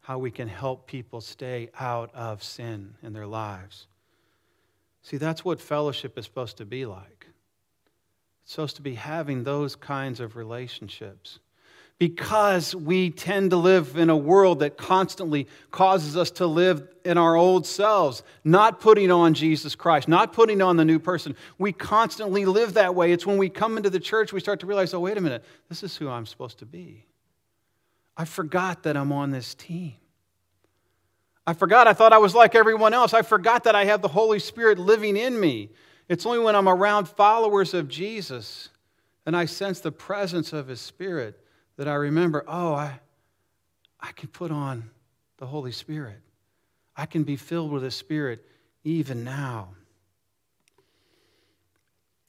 how 0.00 0.18
we 0.18 0.30
can 0.30 0.48
help 0.48 0.86
people 0.86 1.20
stay 1.20 1.68
out 1.78 2.14
of 2.14 2.42
sin 2.42 2.94
in 3.02 3.12
their 3.12 3.26
lives. 3.26 3.86
See, 5.02 5.18
that's 5.18 5.44
what 5.44 5.60
fellowship 5.60 6.16
is 6.18 6.24
supposed 6.24 6.56
to 6.56 6.64
be 6.64 6.86
like. 6.86 7.26
It's 8.44 8.52
supposed 8.52 8.76
to 8.76 8.82
be 8.82 8.94
having 8.94 9.44
those 9.44 9.76
kinds 9.76 10.20
of 10.20 10.36
relationships 10.36 11.40
because 11.98 12.74
we 12.74 13.10
tend 13.10 13.50
to 13.50 13.56
live 13.56 13.96
in 13.96 14.10
a 14.10 14.16
world 14.16 14.58
that 14.58 14.76
constantly 14.76 15.46
causes 15.70 16.16
us 16.16 16.30
to 16.32 16.46
live 16.46 16.86
in 17.04 17.16
our 17.16 17.36
old 17.36 17.66
selves, 17.66 18.22
not 18.44 18.80
putting 18.80 19.10
on 19.10 19.32
Jesus 19.32 19.74
Christ, 19.74 20.06
not 20.06 20.32
putting 20.32 20.60
on 20.60 20.76
the 20.76 20.84
new 20.84 20.98
person. 20.98 21.34
We 21.58 21.72
constantly 21.72 22.44
live 22.44 22.74
that 22.74 22.94
way. 22.94 23.12
It's 23.12 23.24
when 23.24 23.38
we 23.38 23.48
come 23.48 23.78
into 23.78 23.88
the 23.88 24.00
church 24.00 24.32
we 24.32 24.40
start 24.40 24.60
to 24.60 24.66
realize, 24.66 24.92
oh, 24.92 25.00
wait 25.00 25.16
a 25.16 25.20
minute, 25.20 25.44
this 25.70 25.82
is 25.82 25.96
who 25.96 26.08
I'm 26.08 26.26
supposed 26.26 26.58
to 26.58 26.66
be. 26.66 27.06
I 28.16 28.26
forgot 28.26 28.82
that 28.82 28.96
I'm 28.96 29.12
on 29.12 29.30
this 29.30 29.54
team. 29.54 29.94
I 31.46 31.54
forgot 31.54 31.86
I 31.86 31.92
thought 31.92 32.12
I 32.12 32.18
was 32.18 32.34
like 32.34 32.54
everyone 32.54 32.92
else. 32.92 33.14
I 33.14 33.22
forgot 33.22 33.64
that 33.64 33.74
I 33.74 33.84
have 33.84 34.02
the 34.02 34.08
Holy 34.08 34.40
Spirit 34.40 34.78
living 34.78 35.16
in 35.16 35.38
me. 35.38 35.70
It's 36.08 36.26
only 36.26 36.40
when 36.40 36.56
I'm 36.56 36.68
around 36.68 37.08
followers 37.08 37.72
of 37.72 37.88
Jesus 37.88 38.68
and 39.24 39.36
I 39.36 39.46
sense 39.46 39.80
the 39.80 39.92
presence 39.92 40.52
of 40.52 40.68
His 40.68 40.80
Spirit 40.80 41.40
that 41.76 41.88
I 41.88 41.94
remember, 41.94 42.44
oh, 42.46 42.74
I, 42.74 43.00
I 44.00 44.12
can 44.12 44.28
put 44.28 44.50
on 44.50 44.90
the 45.38 45.46
Holy 45.46 45.72
Spirit. 45.72 46.20
I 46.96 47.06
can 47.06 47.24
be 47.24 47.36
filled 47.36 47.70
with 47.70 47.82
the 47.82 47.90
Spirit 47.90 48.44
even 48.84 49.24
now. 49.24 49.70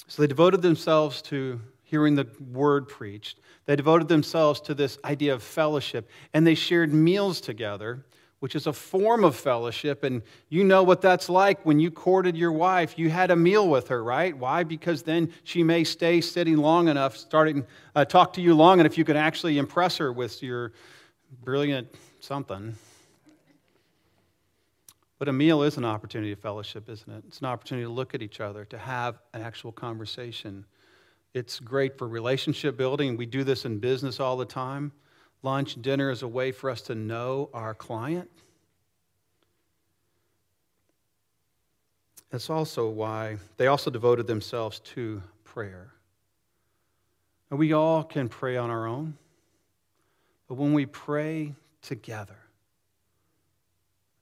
So 0.08 0.22
they 0.22 0.28
devoted 0.28 0.62
themselves 0.62 1.22
to 1.24 1.62
hearing 1.84 2.16
the 2.16 2.28
word 2.52 2.88
preached. 2.88 3.40
They 3.66 3.76
devoted 3.76 4.08
themselves 4.08 4.60
to 4.62 4.74
this 4.74 4.98
idea 5.06 5.34
of 5.34 5.44
fellowship, 5.44 6.10
and 6.34 6.46
they 6.46 6.56
shared 6.56 6.94
meals 6.94 7.40
together, 7.40 8.06
which 8.40 8.56
is 8.56 8.68
a 8.68 8.74
form 8.74 9.24
of 9.24 9.36
fellowship. 9.36 10.04
And 10.04 10.22
you 10.50 10.64
know 10.64 10.84
what 10.84 11.02
that's 11.02 11.30
like 11.30 11.66
when 11.66 11.80
you 11.80 11.90
courted 11.90 12.38
your 12.38 12.52
wife. 12.52 12.98
You 12.98 13.10
had 13.10 13.32
a 13.32 13.36
meal 13.36 13.68
with 13.68 13.88
her, 13.88 14.04
right? 14.04 14.38
Why? 14.38 14.64
Because 14.64 15.04
then 15.04 15.34
she 15.44 15.64
may 15.64 15.84
stay 15.84 16.22
sitting 16.22 16.58
long 16.58 16.88
enough, 16.88 17.18
starting 17.18 17.66
uh, 17.96 18.06
talk 18.06 18.34
to 18.34 18.42
you 18.42 18.54
long 18.54 18.80
enough, 18.80 18.98
you 18.98 19.06
can 19.06 19.18
actually 19.18 19.58
impress 19.58 19.98
her 19.98 20.14
with 20.14 20.44
your 20.44 20.72
brilliant 21.44 21.88
something. 22.20 22.76
But 25.20 25.28
a 25.28 25.34
meal 25.34 25.64
is 25.64 25.78
an 25.78 25.86
opportunity 25.86 26.32
of 26.32 26.40
fellowship, 26.40 26.90
isn't 26.90 27.12
it? 27.12 27.24
It's 27.28 27.40
an 27.40 27.48
opportunity 27.48 27.86
to 27.86 27.92
look 27.92 28.14
at 28.14 28.22
each 28.22 28.40
other, 28.40 28.66
to 28.66 28.78
have 28.78 29.18
an 29.34 29.42
actual 29.42 29.72
conversation. 29.72 30.64
It's 31.34 31.60
great 31.60 31.98
for 31.98 32.08
relationship 32.08 32.78
building. 32.78 33.18
We 33.18 33.26
do 33.26 33.44
this 33.44 33.66
in 33.66 33.80
business 33.80 34.20
all 34.20 34.38
the 34.38 34.46
time. 34.46 34.92
Lunch, 35.48 35.82
dinner 35.82 36.10
is 36.10 36.24
a 36.24 36.28
way 36.28 36.52
for 36.52 36.70
us 36.70 36.82
to 36.82 36.94
know 36.94 37.50
our 37.54 37.74
client. 37.74 38.30
That's 42.30 42.50
also 42.50 42.90
why 42.90 43.38
they 43.56 43.68
also 43.68 43.90
devoted 43.90 44.28
themselves 44.28 44.82
to 44.96 45.24
prayer. 45.46 45.94
And 47.50 47.58
we 47.58 47.72
all 47.72 48.04
can 48.04 48.28
pray 48.28 48.58
on 48.58 48.70
our 48.70 48.88
own, 48.88 49.18
but 50.50 50.56
when 50.56 50.74
we 50.74 50.86
pray 50.86 51.56
together, 51.82 52.40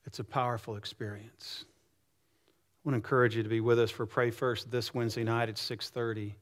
it's 0.05 0.19
a 0.19 0.23
powerful 0.23 0.75
experience. 0.75 1.65
I 1.67 2.87
want 2.87 2.93
to 2.93 2.97
encourage 2.97 3.35
you 3.35 3.41
to 3.41 3.49
be 3.49 3.61
with 3.61 3.79
us 3.79 3.89
for 3.89 4.05
Pray 4.05 4.29
First 4.29 4.69
this 4.69 4.93
Wednesday 4.93 5.23
night 5.23 5.49
at 5.49 5.57
6:30 5.57 6.35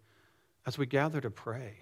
as 0.66 0.78
we 0.78 0.86
gather 0.86 1.22
to 1.22 1.32
pray. 1.32 1.78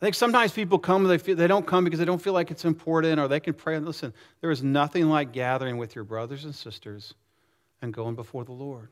I 0.00 0.06
think 0.06 0.14
sometimes 0.14 0.52
people 0.52 0.78
come, 0.78 1.04
they, 1.04 1.18
feel, 1.18 1.36
they 1.36 1.46
don't 1.46 1.66
come 1.66 1.84
because 1.84 1.98
they 1.98 2.06
don't 2.06 2.22
feel 2.22 2.32
like 2.32 2.50
it's 2.50 2.64
important 2.64 3.20
or 3.20 3.28
they 3.28 3.40
can 3.40 3.52
pray. 3.52 3.76
And 3.76 3.84
listen, 3.84 4.14
there 4.40 4.50
is 4.50 4.62
nothing 4.62 5.10
like 5.10 5.32
gathering 5.32 5.76
with 5.76 5.94
your 5.94 6.04
brothers 6.04 6.46
and 6.46 6.54
sisters 6.54 7.14
and 7.82 7.92
going 7.92 8.14
before 8.14 8.44
the 8.44 8.52
Lord. 8.52 8.88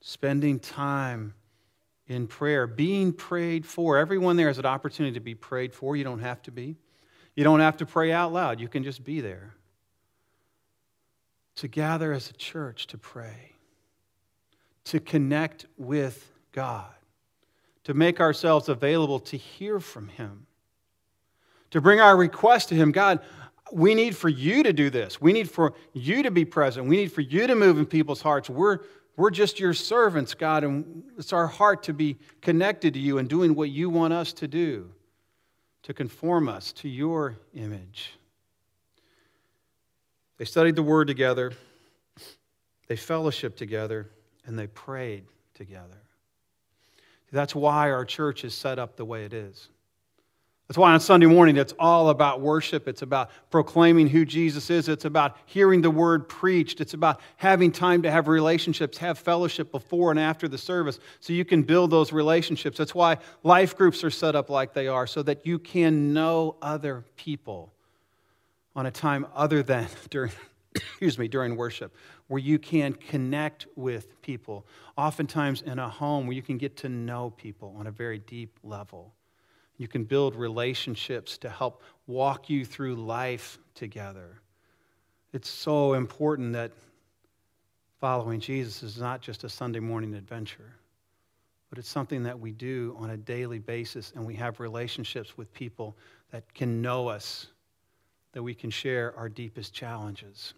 Spending 0.00 0.60
time 0.60 1.34
in 2.06 2.28
prayer, 2.28 2.68
being 2.68 3.12
prayed 3.12 3.66
for. 3.66 3.98
Everyone 3.98 4.36
there 4.36 4.46
has 4.46 4.58
an 4.58 4.66
opportunity 4.66 5.14
to 5.14 5.20
be 5.20 5.34
prayed 5.34 5.74
for. 5.74 5.96
You 5.96 6.04
don't 6.04 6.20
have 6.20 6.40
to 6.42 6.52
be. 6.52 6.76
You 7.34 7.42
don't 7.42 7.60
have 7.60 7.76
to 7.78 7.86
pray 7.86 8.12
out 8.12 8.32
loud, 8.32 8.60
you 8.60 8.68
can 8.68 8.84
just 8.84 9.04
be 9.04 9.20
there. 9.20 9.54
To 11.56 11.68
gather 11.68 12.12
as 12.12 12.30
a 12.30 12.32
church 12.34 12.86
to 12.88 12.98
pray, 12.98 13.54
to 14.84 15.00
connect 15.00 15.66
with 15.76 16.32
God, 16.52 16.92
to 17.84 17.94
make 17.94 18.20
ourselves 18.20 18.68
available 18.68 19.18
to 19.20 19.36
hear 19.36 19.80
from 19.80 20.08
Him, 20.08 20.46
to 21.70 21.80
bring 21.80 22.00
our 22.00 22.16
request 22.16 22.68
to 22.70 22.74
Him. 22.74 22.92
God, 22.92 23.20
we 23.72 23.94
need 23.94 24.16
for 24.16 24.28
you 24.28 24.62
to 24.62 24.72
do 24.72 24.90
this. 24.90 25.20
We 25.20 25.32
need 25.32 25.48
for 25.48 25.74
you 25.92 26.22
to 26.22 26.30
be 26.30 26.44
present. 26.44 26.86
We 26.86 26.96
need 26.96 27.12
for 27.12 27.20
you 27.20 27.46
to 27.46 27.54
move 27.54 27.78
in 27.78 27.86
people's 27.86 28.20
hearts. 28.20 28.50
We're, 28.50 28.80
we're 29.16 29.30
just 29.30 29.60
your 29.60 29.74
servants, 29.74 30.34
God, 30.34 30.64
and 30.64 31.02
it's 31.18 31.32
our 31.32 31.46
heart 31.46 31.84
to 31.84 31.92
be 31.92 32.16
connected 32.40 32.94
to 32.94 33.00
you 33.00 33.18
and 33.18 33.28
doing 33.28 33.54
what 33.54 33.70
you 33.70 33.90
want 33.90 34.12
us 34.12 34.32
to 34.34 34.48
do 34.48 34.90
to 35.82 35.94
conform 35.94 36.48
us 36.48 36.72
to 36.72 36.88
your 36.88 37.36
image. 37.54 38.12
They 40.38 40.44
studied 40.44 40.76
the 40.76 40.82
word 40.82 41.06
together, 41.06 41.52
they 42.86 42.96
fellowshiped 42.96 43.56
together, 43.56 44.10
and 44.46 44.58
they 44.58 44.66
prayed 44.66 45.24
together. 45.54 46.02
That's 47.32 47.54
why 47.54 47.90
our 47.90 48.04
church 48.04 48.44
is 48.44 48.54
set 48.54 48.78
up 48.78 48.96
the 48.96 49.04
way 49.04 49.24
it 49.24 49.32
is. 49.32 49.68
That's 50.70 50.78
why 50.78 50.92
on 50.92 51.00
Sunday 51.00 51.26
morning 51.26 51.56
it's 51.56 51.74
all 51.80 52.10
about 52.10 52.40
worship. 52.40 52.86
It's 52.86 53.02
about 53.02 53.30
proclaiming 53.50 54.06
who 54.06 54.24
Jesus 54.24 54.70
is. 54.70 54.88
It's 54.88 55.04
about 55.04 55.36
hearing 55.46 55.80
the 55.80 55.90
word 55.90 56.28
preached. 56.28 56.80
It's 56.80 56.94
about 56.94 57.20
having 57.38 57.72
time 57.72 58.02
to 58.02 58.10
have 58.10 58.28
relationships, 58.28 58.96
have 58.98 59.18
fellowship 59.18 59.72
before 59.72 60.12
and 60.12 60.20
after 60.20 60.46
the 60.46 60.58
service 60.58 61.00
so 61.18 61.32
you 61.32 61.44
can 61.44 61.64
build 61.64 61.90
those 61.90 62.12
relationships. 62.12 62.78
That's 62.78 62.94
why 62.94 63.18
life 63.42 63.76
groups 63.76 64.04
are 64.04 64.10
set 64.10 64.36
up 64.36 64.48
like 64.48 64.72
they 64.72 64.86
are 64.86 65.08
so 65.08 65.24
that 65.24 65.44
you 65.44 65.58
can 65.58 66.12
know 66.12 66.54
other 66.62 67.04
people 67.16 67.72
on 68.76 68.86
a 68.86 68.92
time 68.92 69.26
other 69.34 69.64
than 69.64 69.88
during 70.10 70.30
excuse 70.76 71.18
me 71.18 71.26
during 71.26 71.56
worship 71.56 71.92
where 72.30 72.40
you 72.40 72.58
can 72.58 72.92
connect 72.94 73.66
with 73.76 74.20
people 74.22 74.66
oftentimes 74.96 75.62
in 75.62 75.78
a 75.78 75.88
home 75.88 76.26
where 76.26 76.36
you 76.36 76.42
can 76.42 76.58
get 76.58 76.76
to 76.76 76.88
know 76.88 77.30
people 77.30 77.74
on 77.78 77.86
a 77.86 77.90
very 77.90 78.18
deep 78.18 78.58
level 78.62 79.12
you 79.80 79.88
can 79.88 80.04
build 80.04 80.36
relationships 80.36 81.38
to 81.38 81.48
help 81.48 81.82
walk 82.06 82.50
you 82.50 82.66
through 82.66 82.96
life 82.96 83.58
together. 83.74 84.42
It's 85.32 85.48
so 85.48 85.94
important 85.94 86.52
that 86.52 86.70
following 87.98 88.40
Jesus 88.40 88.82
is 88.82 88.98
not 89.00 89.22
just 89.22 89.42
a 89.42 89.48
Sunday 89.48 89.80
morning 89.80 90.14
adventure, 90.14 90.74
but 91.70 91.78
it's 91.78 91.88
something 91.88 92.22
that 92.24 92.38
we 92.38 92.52
do 92.52 92.94
on 92.98 93.08
a 93.08 93.16
daily 93.16 93.58
basis, 93.58 94.12
and 94.14 94.26
we 94.26 94.34
have 94.34 94.60
relationships 94.60 95.38
with 95.38 95.50
people 95.54 95.96
that 96.30 96.52
can 96.52 96.82
know 96.82 97.08
us, 97.08 97.46
that 98.32 98.42
we 98.42 98.52
can 98.52 98.68
share 98.68 99.16
our 99.16 99.30
deepest 99.30 99.72
challenges. 99.72 100.52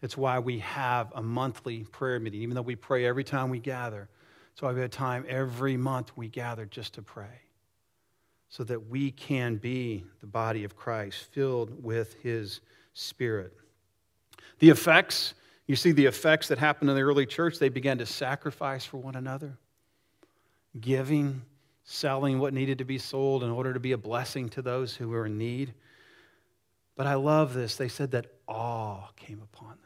It's 0.00 0.16
why 0.16 0.38
we 0.38 0.58
have 0.60 1.12
a 1.14 1.22
monthly 1.22 1.84
prayer 1.84 2.18
meeting, 2.18 2.42
even 2.42 2.54
though 2.54 2.62
we 2.62 2.76
pray 2.76 3.06
every 3.06 3.24
time 3.24 3.50
we 3.50 3.58
gather. 3.58 4.08
So 4.54 4.66
have 4.66 4.90
time 4.90 5.24
every 5.28 5.76
month 5.76 6.16
we 6.16 6.28
gather 6.28 6.66
just 6.66 6.94
to 6.94 7.02
pray 7.02 7.40
so 8.48 8.64
that 8.64 8.88
we 8.88 9.10
can 9.10 9.56
be 9.56 10.04
the 10.20 10.26
body 10.26 10.64
of 10.64 10.76
Christ, 10.76 11.32
filled 11.32 11.82
with 11.82 12.14
his 12.22 12.60
Spirit. 12.92 13.54
The 14.58 14.68
effects, 14.68 15.32
you 15.66 15.74
see 15.74 15.92
the 15.92 16.04
effects 16.04 16.48
that 16.48 16.58
happened 16.58 16.90
in 16.90 16.96
the 16.96 17.00
early 17.00 17.24
church. 17.24 17.58
They 17.58 17.70
began 17.70 17.96
to 17.96 18.04
sacrifice 18.04 18.84
for 18.84 18.98
one 18.98 19.14
another, 19.14 19.56
giving, 20.78 21.40
selling 21.84 22.38
what 22.38 22.52
needed 22.52 22.76
to 22.76 22.84
be 22.84 22.98
sold 22.98 23.42
in 23.42 23.48
order 23.48 23.72
to 23.72 23.80
be 23.80 23.92
a 23.92 23.98
blessing 23.98 24.50
to 24.50 24.60
those 24.60 24.94
who 24.94 25.08
were 25.08 25.24
in 25.24 25.38
need. 25.38 25.72
But 26.94 27.06
I 27.06 27.14
love 27.14 27.54
this. 27.54 27.76
They 27.76 27.88
said 27.88 28.10
that 28.12 28.26
awe 28.46 29.08
came 29.16 29.40
upon 29.42 29.70
them. 29.70 29.78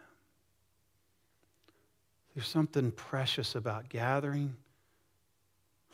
There's 2.34 2.48
something 2.48 2.90
precious 2.90 3.54
about 3.54 3.88
gathering 3.88 4.56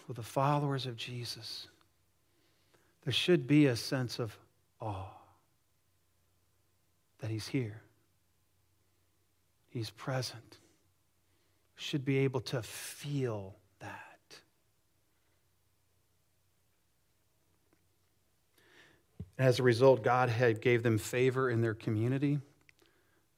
with 0.08 0.16
the 0.16 0.22
followers 0.22 0.86
of 0.86 0.96
Jesus 0.96 1.68
there 3.04 3.12
should 3.12 3.46
be 3.46 3.66
a 3.66 3.76
sense 3.76 4.18
of 4.18 4.36
awe 4.80 5.10
that 7.18 7.30
He's 7.30 7.48
here, 7.48 7.80
He's 9.70 9.90
present. 9.90 10.58
Should 11.74 12.04
be 12.04 12.18
able 12.18 12.40
to 12.42 12.62
feel 12.62 13.56
that. 19.42 19.48
As 19.48 19.58
a 19.58 19.62
result, 19.62 20.02
God 20.02 20.28
had 20.28 20.60
gave 20.60 20.82
them 20.82 20.98
favor 20.98 21.50
in 21.50 21.60
their 21.60 21.74
community, 21.74 22.38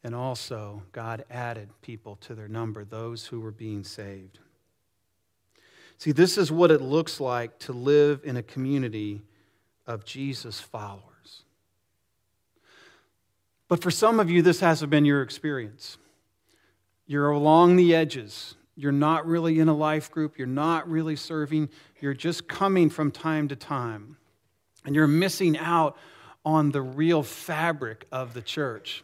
and 0.03 0.15
also 0.15 0.83
God 0.93 1.25
added 1.31 1.71
people 1.83 2.17
to 2.23 2.35
their 2.35 2.49
number, 2.49 2.85
those 2.85 3.27
who 3.27 3.41
were 3.41 3.51
being 3.51 3.85
saved. 3.85 4.39
See, 5.99 6.13
this 6.13 6.37
is 6.37 6.51
what 6.53 6.71
it 6.71 6.83
looks 6.83 7.21
like 7.21 7.59
to 7.61 7.73
live 7.73 8.21
in 8.25 8.37
a 8.37 8.43
community 8.43 9.23
of 9.87 10.05
Jesus' 10.05 10.61
followers. 10.61 11.45
But 13.69 13.83
for 13.83 13.91
some 13.91 14.21
of 14.21 14.31
you, 14.31 14.43
this 14.43 14.61
hasn't 14.61 14.91
been 14.91 15.05
your 15.05 15.23
experience. 15.23 15.97
You're 17.07 17.31
along 17.31 17.77
the 17.77 17.95
edges. 17.95 18.57
You're 18.77 18.93
not 18.93 19.27
really 19.27 19.61
in 19.61 19.69
a 19.69 19.75
life 19.75 20.11
group. 20.11 20.37
You're 20.37 20.47
not 20.47 20.89
really 20.89 21.17
serving. 21.17 21.71
You're 22.01 22.15
just 22.15 22.49
coming 22.49 22.91
from 22.91 23.11
time 23.11 23.49
to 23.49 23.57
time. 23.57 24.17
And 24.85 24.95
you're 24.95 25.07
missing 25.07 25.57
out 25.59 25.97
on 26.45 26.71
the 26.71 26.83
real 26.83 27.23
fabric 27.23 28.07
of 28.13 28.35
the 28.35 28.43
church. 28.43 29.03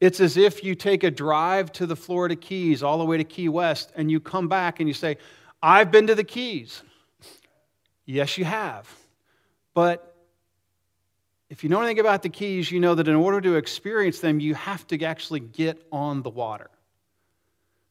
It's 0.00 0.20
as 0.20 0.36
if 0.36 0.64
you 0.64 0.74
take 0.74 1.04
a 1.04 1.10
drive 1.10 1.72
to 1.72 1.86
the 1.86 1.96
Florida 1.96 2.36
Keys, 2.36 2.82
all 2.82 2.98
the 2.98 3.04
way 3.04 3.16
to 3.18 3.24
Key 3.24 3.48
West, 3.48 3.92
and 3.96 4.10
you 4.10 4.20
come 4.20 4.48
back 4.48 4.80
and 4.80 4.88
you 4.88 4.94
say, 4.94 5.18
I've 5.62 5.90
been 5.90 6.06
to 6.06 6.14
the 6.14 6.24
Keys. 6.24 6.82
Yes, 8.06 8.38
you 8.38 8.44
have. 8.44 8.88
But 9.74 10.16
If 11.50 11.64
you 11.64 11.68
know 11.68 11.80
anything 11.80 11.98
about 11.98 12.22
the 12.22 12.28
keys, 12.28 12.70
you 12.70 12.78
know 12.78 12.94
that 12.94 13.08
in 13.08 13.16
order 13.16 13.40
to 13.40 13.56
experience 13.56 14.20
them, 14.20 14.38
you 14.38 14.54
have 14.54 14.86
to 14.86 15.04
actually 15.04 15.40
get 15.40 15.84
on 15.90 16.22
the 16.22 16.30
water. 16.30 16.70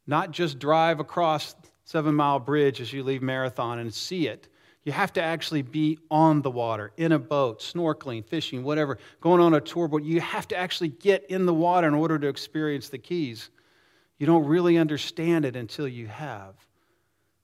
Not 0.08 0.32
just 0.32 0.60
drive 0.60 1.01
across 1.01 1.55
Seven 1.84 2.15
Mile 2.15 2.39
Bridge 2.39 2.79
as 2.79 2.93
you 2.93 3.03
leave 3.03 3.21
Marathon 3.21 3.79
and 3.79 3.93
see 3.93 4.27
it. 4.27 4.47
You 4.84 4.92
have 4.94 5.13
to 5.13 5.22
actually 5.22 5.62
be 5.62 6.00
on 6.10 6.42
the 6.42 6.50
water, 6.50 6.92
in 6.98 7.12
a 7.12 7.20
boat, 7.20 7.60
snorkeling, 7.60 8.26
fishing, 8.26 8.63
whatever, 8.63 8.98
going 9.22 9.42
on 9.42 9.54
a 9.54 9.62
tour 9.62 9.88
boat. 9.88 10.04
You 10.04 10.22
have 10.22 10.48
to 10.50 10.58
actually 10.58 10.89
get 10.89 11.26
in 11.30 11.46
the 11.46 11.54
water 11.54 11.88
in 11.88 11.94
order 11.94 12.18
to 12.18 12.28
experience 12.28 12.89
the 12.89 12.98
keys. 12.98 13.50
You 14.18 14.26
don't 14.26 14.46
really 14.46 14.78
understand 14.78 15.46
it 15.46 15.56
until 15.56 15.88
you 15.88 16.08
have. 16.08 16.56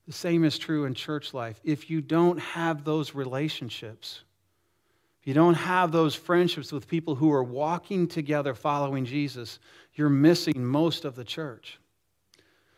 The 0.07 0.13
same 0.13 0.43
is 0.43 0.57
true 0.57 0.85
in 0.85 0.93
church 0.93 1.33
life. 1.33 1.59
If 1.63 1.89
you 1.89 2.01
don't 2.01 2.39
have 2.39 2.83
those 2.83 3.15
relationships, 3.15 4.21
if 5.19 5.27
you 5.27 5.33
don't 5.33 5.55
have 5.55 5.91
those 5.91 6.13
friendships 6.13 6.71
with 6.71 6.87
people 6.87 7.15
who 7.15 7.31
are 7.31 7.43
walking 7.43 8.07
together 8.07 8.53
following 8.53 9.05
Jesus, 9.05 9.59
you're 9.95 10.09
missing 10.09 10.63
most 10.63 11.03
of 11.03 11.15
the 11.15 11.23
church. 11.23 11.79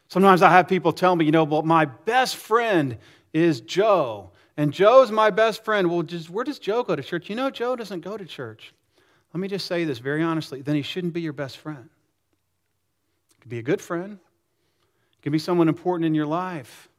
Sometimes 0.07 0.41
I 0.41 0.49
have 0.49 0.67
people 0.69 0.93
tell 0.93 1.15
me, 1.15 1.25
you 1.25 1.31
know, 1.31 1.43
well, 1.43 1.63
my 1.63 1.85
best 1.85 2.37
friend 2.37 2.97
is 3.33 3.59
Joe, 3.59 4.31
and 4.57 4.73
Joe's 4.73 5.11
my 5.11 5.29
best 5.29 5.63
friend. 5.63 5.89
Well, 5.89 6.01
just, 6.01 6.29
where 6.29 6.43
does 6.43 6.59
Joe 6.59 6.83
go 6.83 6.95
to 6.95 7.03
church? 7.03 7.29
You 7.29 7.35
know, 7.35 7.51
Joe 7.51 7.75
doesn't 7.75 8.01
go 8.01 8.17
to 8.17 8.25
church. 8.25 8.73
Let 9.33 9.39
me 9.39 9.47
just 9.47 9.67
say 9.67 9.83
this 9.83 9.99
very 9.99 10.23
honestly 10.23 10.61
then 10.61 10.75
he 10.75 10.81
shouldn't 10.81 11.13
be 11.13 11.21
your 11.21 11.33
best 11.33 11.57
friend. 11.57 11.89
He 13.29 13.41
could 13.41 13.49
be 13.49 13.59
a 13.59 13.63
good 13.63 13.81
friend, 13.81 14.19
he 15.11 15.21
can 15.21 15.31
be 15.31 15.39
someone 15.39 15.69
important 15.69 16.05
in 16.05 16.15
your 16.15 16.25
life. 16.25 16.89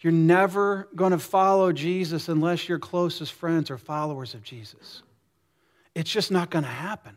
You're 0.00 0.12
never 0.12 0.88
going 0.94 1.12
to 1.12 1.18
follow 1.18 1.72
Jesus 1.72 2.28
unless 2.28 2.68
your 2.68 2.78
closest 2.78 3.32
friends 3.32 3.70
are 3.70 3.78
followers 3.78 4.34
of 4.34 4.42
Jesus. 4.42 5.02
It's 5.94 6.10
just 6.10 6.30
not 6.30 6.50
going 6.50 6.64
to 6.64 6.70
happen. 6.70 7.16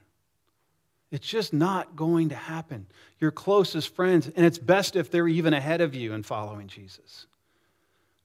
It's 1.12 1.28
just 1.28 1.54
not 1.54 1.98
going 1.98 2.30
to 2.30 2.36
happen. 2.36 2.88
Your 3.20 3.32
closest 3.32 3.94
friends, 3.94 4.30
and 4.34 4.46
it's 4.46 4.58
best 4.58 4.96
if 4.96 5.12
they're 5.12 5.28
even 5.28 5.54
ahead 5.54 5.82
of 5.82 5.96
you 5.96 6.14
in 6.14 6.24
following 6.24 6.68
Jesus. 6.68 7.28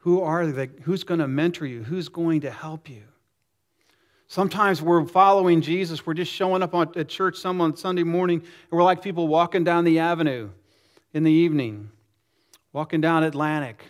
Who 0.03 0.21
are 0.21 0.47
they? 0.47 0.69
Who's 0.83 1.05
going 1.05 1.21
to 1.21 1.29
mentor 1.29 1.65
you? 1.65 1.85
Who's 1.85 2.09
going 2.09 2.41
to 2.41 2.51
help 2.51 2.89
you? 2.89 3.05
Sometimes 4.27 4.83
we're 4.83 5.05
following 5.07 5.61
Jesus. 5.61 6.05
We're 6.05 6.15
just 6.15 6.33
showing 6.33 6.63
up 6.63 6.75
at 6.75 7.09
church 7.09 7.37
some 7.37 7.61
on 7.61 7.77
Sunday 7.77 8.03
morning, 8.03 8.41
and 8.41 8.71
we're 8.71 8.83
like 8.83 9.03
people 9.03 9.29
walking 9.29 9.63
down 9.63 9.85
the 9.85 10.01
avenue 10.01 10.51
in 11.13 11.23
the 11.23 11.31
evening, 11.31 11.91
walking 12.73 13.01
down 13.01 13.23
Atlantic, 13.23 13.85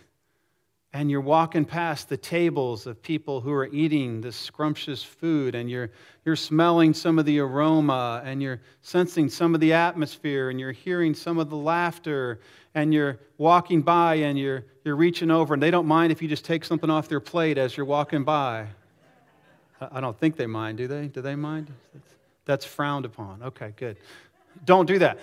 and 0.93 1.09
you're 1.09 1.21
walking 1.21 1.65
past 1.65 2.07
the 2.07 2.17
tables 2.17 2.85
of 2.85 3.01
people 3.01 3.41
who 3.41 3.51
are 3.51 3.67
eating 3.67 4.21
this 4.21 4.35
scrumptious 4.35 5.03
food, 5.03 5.55
and 5.55 5.69
you're, 5.69 5.89
you're 6.23 6.35
smelling 6.35 6.93
some 6.93 7.17
of 7.17 7.25
the 7.25 7.39
aroma, 7.39 8.21
and 8.23 8.43
you're 8.43 8.61
sensing 8.81 9.27
some 9.27 9.55
of 9.55 9.59
the 9.59 9.73
atmosphere, 9.73 10.51
and 10.51 10.59
you're 10.59 10.71
hearing 10.71 11.15
some 11.15 11.39
of 11.39 11.49
the 11.49 11.57
laughter, 11.57 12.39
and 12.75 12.93
you're 12.93 13.19
walking 13.39 13.81
by 13.81 14.15
and 14.15 14.37
you're, 14.37 14.65
you're 14.83 14.95
reaching 14.95 15.31
over, 15.31 15.55
and 15.55 15.63
they 15.63 15.71
don't 15.71 15.87
mind 15.87 16.11
if 16.11 16.21
you 16.21 16.27
just 16.27 16.45
take 16.45 16.63
something 16.63 16.89
off 16.89 17.09
their 17.09 17.19
plate 17.19 17.57
as 17.57 17.75
you're 17.75 17.85
walking 17.85 18.23
by. 18.23 18.67
I 19.91 19.99
don't 19.99 20.17
think 20.17 20.35
they 20.35 20.47
mind, 20.47 20.77
do 20.77 20.87
they? 20.87 21.07
Do 21.07 21.21
they 21.21 21.35
mind? 21.35 21.71
That's 22.45 22.65
frowned 22.65 23.05
upon. 23.05 23.41
Okay, 23.43 23.73
good. 23.75 23.97
Don't 24.65 24.85
do 24.85 24.99
that. 24.99 25.17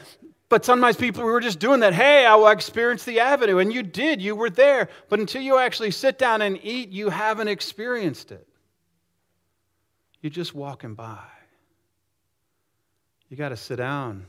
But 0.51 0.65
sometimes 0.65 0.97
people 0.97 1.25
we 1.25 1.31
were 1.31 1.41
just 1.41 1.61
doing 1.61 1.81
that. 1.81 1.95
Hey, 1.95 2.27
I 2.27 2.35
will 2.35 2.49
experience 2.49 3.05
the 3.05 3.21
avenue. 3.21 3.59
And 3.59 3.73
you 3.73 3.85
did, 3.85 4.21
you 4.21 4.35
were 4.35 4.51
there. 4.51 4.89
But 5.09 5.21
until 5.21 5.41
you 5.41 5.59
actually 5.59 5.93
sit 5.93 6.19
down 6.19 6.43
and 6.43 6.59
eat, 6.63 6.91
you 6.91 7.09
haven't 7.09 7.47
experienced 7.47 8.33
it. 8.33 8.47
You're 10.21 10.31
just 10.31 10.53
walking 10.53 10.95
by. 10.95 11.23
You 13.29 13.37
got 13.37 13.51
to 13.51 13.57
sit 13.57 13.77
down. 13.77 14.27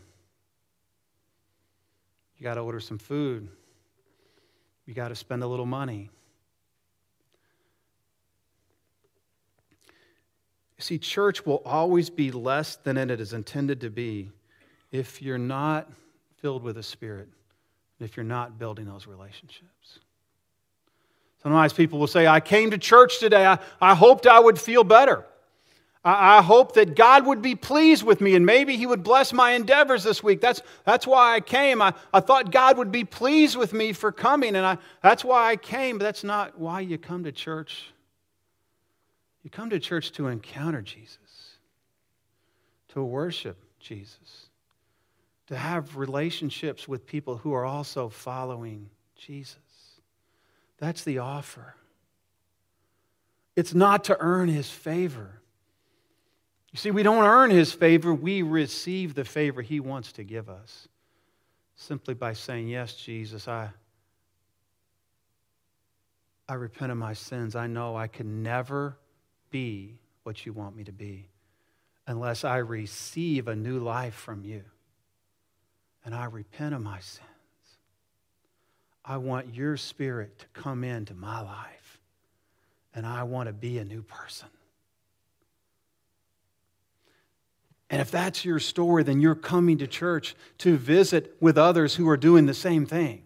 You 2.37 2.43
got 2.43 2.53
to 2.53 2.61
order 2.61 2.79
some 2.79 2.99
food. 2.99 3.49
You 4.85 4.93
got 4.93 5.07
to 5.07 5.15
spend 5.15 5.41
a 5.41 5.47
little 5.47 5.65
money. 5.65 6.11
You 10.77 10.83
see, 10.83 10.99
church 10.99 11.47
will 11.47 11.63
always 11.65 12.11
be 12.11 12.29
less 12.29 12.75
than 12.75 12.97
it 12.97 13.19
is 13.19 13.33
intended 13.33 13.81
to 13.81 13.89
be 13.89 14.29
if 14.91 15.19
you're 15.19 15.39
not 15.39 15.91
filled 16.41 16.63
with 16.63 16.75
the 16.75 16.83
Spirit 16.83 17.29
if 17.99 18.17
you're 18.17 18.23
not 18.23 18.57
building 18.57 18.85
those 18.85 19.07
relationships. 19.07 19.99
Sometimes 21.43 21.73
people 21.73 21.99
will 21.99 22.07
say, 22.07 22.27
I 22.27 22.39
came 22.39 22.71
to 22.71 22.77
church 22.77 23.19
today. 23.19 23.45
I, 23.45 23.59
I 23.79 23.95
hoped 23.95 24.27
I 24.27 24.39
would 24.39 24.59
feel 24.59 24.83
better. 24.83 25.25
I, 26.03 26.37
I 26.37 26.41
hope 26.41 26.73
that 26.73 26.95
God 26.95 27.25
would 27.25 27.41
be 27.41 27.55
pleased 27.55 28.03
with 28.03 28.21
me 28.21 28.35
and 28.35 28.45
maybe 28.45 28.75
He 28.75 28.85
would 28.85 29.03
bless 29.03 29.33
my 29.33 29.51
endeavors 29.51 30.03
this 30.03 30.23
week. 30.23 30.41
That's, 30.41 30.61
that's 30.83 31.07
why 31.07 31.35
I 31.35 31.39
came. 31.39 31.81
I, 31.81 31.93
I 32.13 32.19
thought 32.19 32.51
God 32.51 32.77
would 32.77 32.91
be 32.91 33.05
pleased 33.05 33.55
with 33.55 33.73
me 33.73 33.93
for 33.93 34.11
coming, 34.11 34.55
and 34.55 34.65
I, 34.65 34.77
that's 35.01 35.23
why 35.23 35.49
I 35.51 35.55
came. 35.55 35.97
But 35.97 36.05
that's 36.05 36.23
not 36.23 36.59
why 36.59 36.81
you 36.81 36.97
come 36.97 37.23
to 37.23 37.31
church. 37.31 37.91
You 39.43 39.49
come 39.49 39.71
to 39.71 39.79
church 39.79 40.11
to 40.13 40.27
encounter 40.27 40.83
Jesus, 40.83 41.17
to 42.89 43.03
worship 43.03 43.57
Jesus 43.79 44.50
to 45.47 45.57
have 45.57 45.97
relationships 45.97 46.87
with 46.87 47.05
people 47.05 47.37
who 47.37 47.53
are 47.53 47.65
also 47.65 48.09
following 48.09 48.89
Jesus. 49.15 49.57
That's 50.77 51.03
the 51.03 51.19
offer. 51.19 51.75
It's 53.55 53.73
not 53.73 54.05
to 54.05 54.17
earn 54.19 54.49
his 54.49 54.69
favor. 54.69 55.41
You 56.71 56.77
see, 56.77 56.91
we 56.91 57.03
don't 57.03 57.25
earn 57.25 57.51
his 57.51 57.73
favor, 57.73 58.13
we 58.13 58.41
receive 58.41 59.13
the 59.13 59.25
favor 59.25 59.61
he 59.61 59.79
wants 59.79 60.13
to 60.13 60.23
give 60.23 60.49
us 60.49 60.87
simply 61.75 62.13
by 62.13 62.33
saying, 62.33 62.69
Yes, 62.69 62.93
Jesus, 62.93 63.47
I, 63.47 63.69
I 66.47 66.53
repent 66.53 66.91
of 66.91 66.97
my 66.97 67.13
sins. 67.13 67.55
I 67.55 67.67
know 67.67 67.95
I 67.95 68.07
can 68.07 68.41
never 68.41 68.97
be 69.49 69.97
what 70.23 70.45
you 70.45 70.53
want 70.53 70.75
me 70.75 70.83
to 70.85 70.91
be 70.91 71.27
unless 72.07 72.43
I 72.43 72.57
receive 72.57 73.47
a 73.47 73.55
new 73.55 73.79
life 73.79 74.13
from 74.13 74.43
you 74.43 74.63
and 76.05 76.15
I 76.15 76.25
repent 76.25 76.73
of 76.73 76.81
my 76.81 76.99
sins. 76.99 77.27
I 79.03 79.17
want 79.17 79.55
your 79.55 79.77
spirit 79.77 80.39
to 80.39 80.45
come 80.53 80.83
into 80.83 81.13
my 81.13 81.41
life, 81.41 81.99
and 82.93 83.05
I 83.05 83.23
want 83.23 83.47
to 83.47 83.53
be 83.53 83.77
a 83.79 83.85
new 83.85 84.03
person. 84.03 84.47
And 87.89 87.99
if 87.99 88.09
that's 88.09 88.45
your 88.45 88.59
story, 88.59 89.03
then 89.03 89.19
you're 89.19 89.35
coming 89.35 89.77
to 89.79 89.87
church 89.87 90.35
to 90.59 90.77
visit 90.77 91.35
with 91.41 91.57
others 91.57 91.95
who 91.95 92.07
are 92.07 92.17
doing 92.17 92.45
the 92.45 92.53
same 92.53 92.85
thing. 92.85 93.23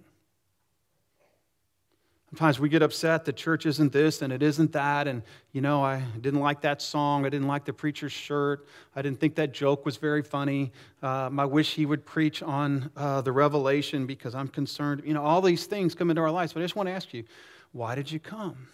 Sometimes 2.35 2.59
we 2.59 2.67
get 2.67 2.81
upset 2.81 3.23
that 3.23 3.37
church 3.37 3.65
isn't 3.65 3.93
this 3.93 4.21
and 4.21 4.33
it 4.33 4.43
isn't 4.43 4.73
that. 4.73 5.07
And, 5.07 5.23
you 5.53 5.61
know, 5.61 5.81
I 5.85 6.01
didn't 6.19 6.41
like 6.41 6.59
that 6.63 6.81
song. 6.81 7.25
I 7.25 7.29
didn't 7.29 7.47
like 7.47 7.63
the 7.63 7.71
preacher's 7.71 8.11
shirt. 8.11 8.67
I 8.93 9.01
didn't 9.01 9.21
think 9.21 9.35
that 9.35 9.53
joke 9.53 9.85
was 9.85 9.95
very 9.95 10.21
funny. 10.21 10.73
Um, 11.01 11.39
I 11.39 11.45
wish 11.45 11.75
he 11.75 11.85
would 11.85 12.05
preach 12.05 12.43
on 12.43 12.91
uh, 12.97 13.21
the 13.21 13.31
revelation 13.31 14.05
because 14.05 14.35
I'm 14.35 14.49
concerned. 14.49 15.03
You 15.05 15.13
know, 15.13 15.23
all 15.23 15.41
these 15.41 15.65
things 15.65 15.95
come 15.95 16.09
into 16.09 16.21
our 16.21 16.29
lives. 16.29 16.51
But 16.51 16.59
I 16.59 16.63
just 16.65 16.75
want 16.75 16.87
to 16.89 16.91
ask 16.91 17.13
you 17.13 17.23
why 17.71 17.95
did 17.95 18.11
you 18.11 18.19
come? 18.19 18.67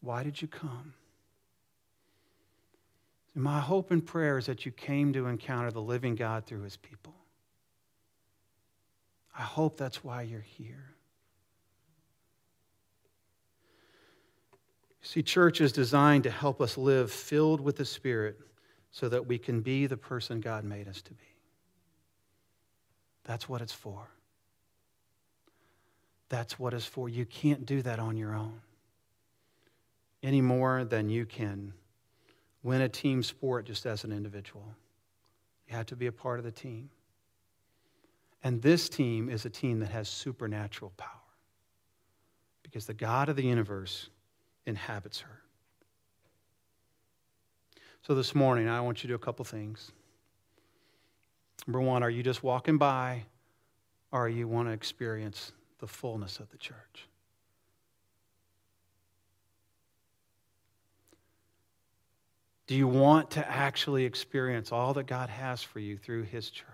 Why 0.00 0.22
did 0.22 0.40
you 0.40 0.48
come? 0.48 0.94
My 3.34 3.60
hope 3.60 3.90
and 3.90 4.02
prayer 4.06 4.38
is 4.38 4.46
that 4.46 4.64
you 4.64 4.72
came 4.72 5.12
to 5.12 5.26
encounter 5.26 5.70
the 5.70 5.82
living 5.82 6.14
God 6.14 6.46
through 6.46 6.62
his 6.62 6.78
people. 6.78 7.12
I 9.38 9.42
hope 9.42 9.76
that's 9.76 10.02
why 10.02 10.22
you're 10.22 10.40
here. 10.40 10.95
See, 15.06 15.22
church 15.22 15.60
is 15.60 15.70
designed 15.70 16.24
to 16.24 16.32
help 16.32 16.60
us 16.60 16.76
live 16.76 17.12
filled 17.12 17.60
with 17.60 17.76
the 17.76 17.84
Spirit 17.84 18.40
so 18.90 19.08
that 19.08 19.24
we 19.24 19.38
can 19.38 19.60
be 19.60 19.86
the 19.86 19.96
person 19.96 20.40
God 20.40 20.64
made 20.64 20.88
us 20.88 21.00
to 21.02 21.14
be. 21.14 21.28
That's 23.22 23.48
what 23.48 23.62
it's 23.62 23.72
for. 23.72 24.08
That's 26.28 26.58
what 26.58 26.74
it's 26.74 26.86
for. 26.86 27.08
You 27.08 27.24
can't 27.24 27.64
do 27.64 27.82
that 27.82 28.00
on 28.00 28.16
your 28.16 28.34
own 28.34 28.60
any 30.24 30.40
more 30.40 30.84
than 30.84 31.08
you 31.08 31.24
can 31.24 31.72
win 32.64 32.80
a 32.80 32.88
team 32.88 33.22
sport 33.22 33.64
just 33.64 33.86
as 33.86 34.02
an 34.02 34.10
individual. 34.10 34.74
You 35.68 35.76
have 35.76 35.86
to 35.86 35.94
be 35.94 36.08
a 36.08 36.12
part 36.12 36.40
of 36.40 36.44
the 36.44 36.50
team. 36.50 36.90
And 38.42 38.60
this 38.60 38.88
team 38.88 39.28
is 39.28 39.44
a 39.44 39.50
team 39.50 39.78
that 39.78 39.90
has 39.90 40.08
supernatural 40.08 40.92
power 40.96 41.10
because 42.64 42.86
the 42.86 42.94
God 42.94 43.28
of 43.28 43.36
the 43.36 43.44
universe 43.44 44.10
inhabits 44.66 45.20
her. 45.20 45.40
So 48.02 48.14
this 48.14 48.34
morning, 48.34 48.68
I 48.68 48.80
want 48.80 48.98
you 48.98 49.08
to 49.08 49.08
do 49.08 49.14
a 49.14 49.18
couple 49.18 49.44
things. 49.44 49.90
Number 51.66 51.80
one, 51.80 52.02
are 52.02 52.10
you 52.10 52.22
just 52.22 52.42
walking 52.42 52.78
by, 52.78 53.24
or 54.12 54.28
you 54.28 54.46
want 54.46 54.68
to 54.68 54.72
experience 54.72 55.52
the 55.78 55.86
fullness 55.86 56.38
of 56.38 56.48
the 56.50 56.58
church? 56.58 57.08
Do 62.66 62.74
you 62.74 62.88
want 62.88 63.30
to 63.32 63.48
actually 63.48 64.04
experience 64.04 64.72
all 64.72 64.94
that 64.94 65.06
God 65.06 65.28
has 65.28 65.62
for 65.62 65.78
you 65.78 65.96
through 65.96 66.22
His 66.24 66.50
church? 66.50 66.66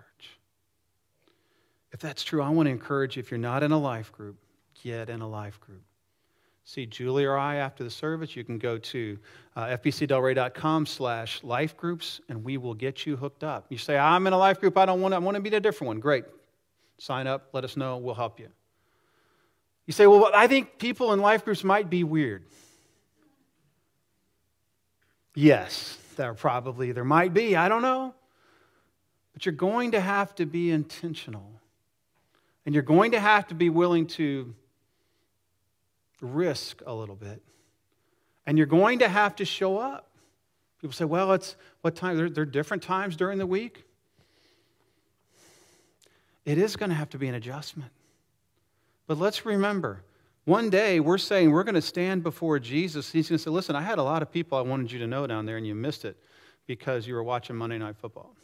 If 1.91 1.99
that's 1.99 2.23
true, 2.23 2.41
I 2.41 2.49
want 2.49 2.65
to 2.67 2.71
encourage 2.71 3.15
you 3.15 3.21
if 3.21 3.29
you're 3.29 3.37
not 3.37 3.61
in 3.61 3.71
a 3.71 3.79
life 3.79 4.11
group, 4.11 4.37
get 4.83 5.09
in 5.09 5.21
a 5.21 5.27
life 5.27 5.59
group. 5.59 5.83
See 6.65 6.85
Julie 6.85 7.25
or 7.25 7.37
I 7.37 7.57
after 7.57 7.83
the 7.83 7.89
service, 7.89 8.35
you 8.35 8.43
can 8.43 8.57
go 8.57 8.77
to 8.77 9.17
uh, 9.55 9.77
fbcdelray.com 9.77 10.85
slash 10.85 11.43
life 11.43 11.75
groups 11.75 12.21
and 12.29 12.43
we 12.43 12.57
will 12.57 12.73
get 12.73 13.05
you 13.05 13.17
hooked 13.17 13.43
up. 13.43 13.65
You 13.69 13.77
say, 13.77 13.97
I'm 13.97 14.25
in 14.27 14.33
a 14.33 14.37
life 14.37 14.61
group, 14.61 14.77
I 14.77 14.85
don't 14.85 15.01
want 15.01 15.11
to, 15.11 15.17
I 15.17 15.19
want 15.19 15.35
to 15.35 15.41
be 15.41 15.49
in 15.49 15.55
a 15.55 15.59
different 15.59 15.89
one. 15.89 15.99
Great. 15.99 16.23
Sign 16.97 17.27
up, 17.27 17.49
let 17.51 17.65
us 17.65 17.75
know, 17.75 17.97
we'll 17.97 18.15
help 18.15 18.39
you. 18.39 18.47
You 19.85 19.91
say, 19.91 20.07
well, 20.07 20.31
I 20.33 20.47
think 20.47 20.77
people 20.77 21.11
in 21.11 21.19
life 21.19 21.43
groups 21.43 21.63
might 21.63 21.89
be 21.89 22.05
weird. 22.05 22.45
Yes, 25.35 25.97
there 26.15 26.33
probably, 26.33 26.93
there 26.93 27.03
might 27.03 27.33
be, 27.33 27.55
I 27.57 27.67
don't 27.67 27.81
know. 27.81 28.13
But 29.33 29.45
you're 29.45 29.53
going 29.53 29.91
to 29.91 29.99
have 29.99 30.33
to 30.35 30.45
be 30.45 30.71
intentional. 30.71 31.59
And 32.65 32.73
you're 32.73 32.83
going 32.83 33.11
to 33.11 33.19
have 33.19 33.47
to 33.47 33.55
be 33.55 33.69
willing 33.69 34.07
to 34.07 34.53
risk 36.23 36.81
a 36.85 36.93
little 36.93 37.15
bit. 37.15 37.41
And 38.45 38.57
you're 38.57 38.67
going 38.67 38.99
to 38.99 39.07
have 39.07 39.35
to 39.37 39.45
show 39.45 39.77
up. 39.77 40.09
People 40.81 40.93
say, 40.93 41.05
well, 41.05 41.33
it's 41.33 41.55
what 41.81 41.95
time? 41.95 42.17
There, 42.17 42.29
there 42.29 42.41
are 42.41 42.45
different 42.45 42.83
times 42.83 43.15
during 43.15 43.37
the 43.37 43.45
week. 43.45 43.83
It 46.45 46.57
is 46.57 46.75
going 46.75 46.89
to 46.89 46.95
have 46.95 47.09
to 47.11 47.17
be 47.17 47.27
an 47.27 47.35
adjustment. 47.35 47.91
But 49.07 49.17
let's 49.17 49.45
remember, 49.45 50.03
one 50.45 50.69
day 50.69 50.99
we're 50.99 51.17
saying 51.17 51.51
we're 51.51 51.63
going 51.63 51.75
to 51.75 51.81
stand 51.81 52.23
before 52.23 52.59
Jesus. 52.59 53.11
He's 53.11 53.29
going 53.29 53.37
to 53.37 53.43
say, 53.43 53.49
listen, 53.49 53.75
I 53.75 53.81
had 53.81 53.97
a 53.97 54.03
lot 54.03 54.21
of 54.21 54.31
people 54.31 54.57
I 54.57 54.61
wanted 54.61 54.91
you 54.91 54.99
to 54.99 55.07
know 55.07 55.25
down 55.25 55.45
there, 55.45 55.57
and 55.57 55.65
you 55.65 55.75
missed 55.75 56.03
it 56.03 56.17
because 56.67 57.07
you 57.07 57.13
were 57.13 57.23
watching 57.23 57.55
Monday 57.55 57.77
Night 57.77 57.95
Football. 57.97 58.35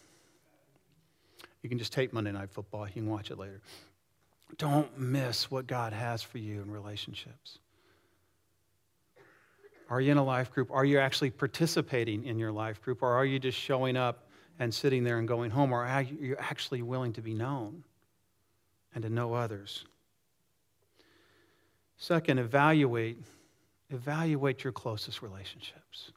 You 1.62 1.70
can 1.70 1.78
just 1.78 1.92
tape 1.92 2.14
Monday 2.14 2.32
Night 2.32 2.52
Football, 2.52 2.88
you 2.88 2.94
can 2.94 3.10
watch 3.10 3.32
it 3.32 3.38
later. 3.38 3.62
Don't 4.58 4.98
miss 4.98 5.52
what 5.52 5.68
God 5.68 5.94
has 5.94 6.22
for 6.22 6.38
you 6.38 6.62
in 6.62 6.72
relationships. 6.72 7.60
Are 9.90 10.00
you 10.00 10.12
in 10.12 10.18
a 10.18 10.24
life 10.24 10.52
group? 10.52 10.70
Are 10.72 10.86
you 10.86 11.00
actually 11.00 11.32
participating 11.32 12.24
in 12.26 12.38
your 12.38 12.52
life 12.52 12.82
group? 12.82 13.02
Or 13.02 13.12
are 13.14 13.26
you 13.26 13.40
just 13.40 13.58
showing 13.58 13.98
up 13.98 14.30
and 14.60 14.74
sitting 14.74 15.04
there 15.04 15.18
and 15.18 15.28
going 15.28 15.50
home? 15.50 15.72
Or 15.72 15.84
are 15.84 16.02
you 16.04 16.36
actually 16.38 16.84
willing 16.84 17.14
to 17.14 17.22
be 17.22 17.34
known 17.34 17.84
and 18.94 19.04
to 19.04 19.10
know 19.10 19.34
others? 19.34 19.86
Second, 21.98 22.38
evaluate, 22.38 23.18
evaluate 23.90 24.64
your 24.64 24.74
closest 24.74 25.22
relationships. 25.22 26.12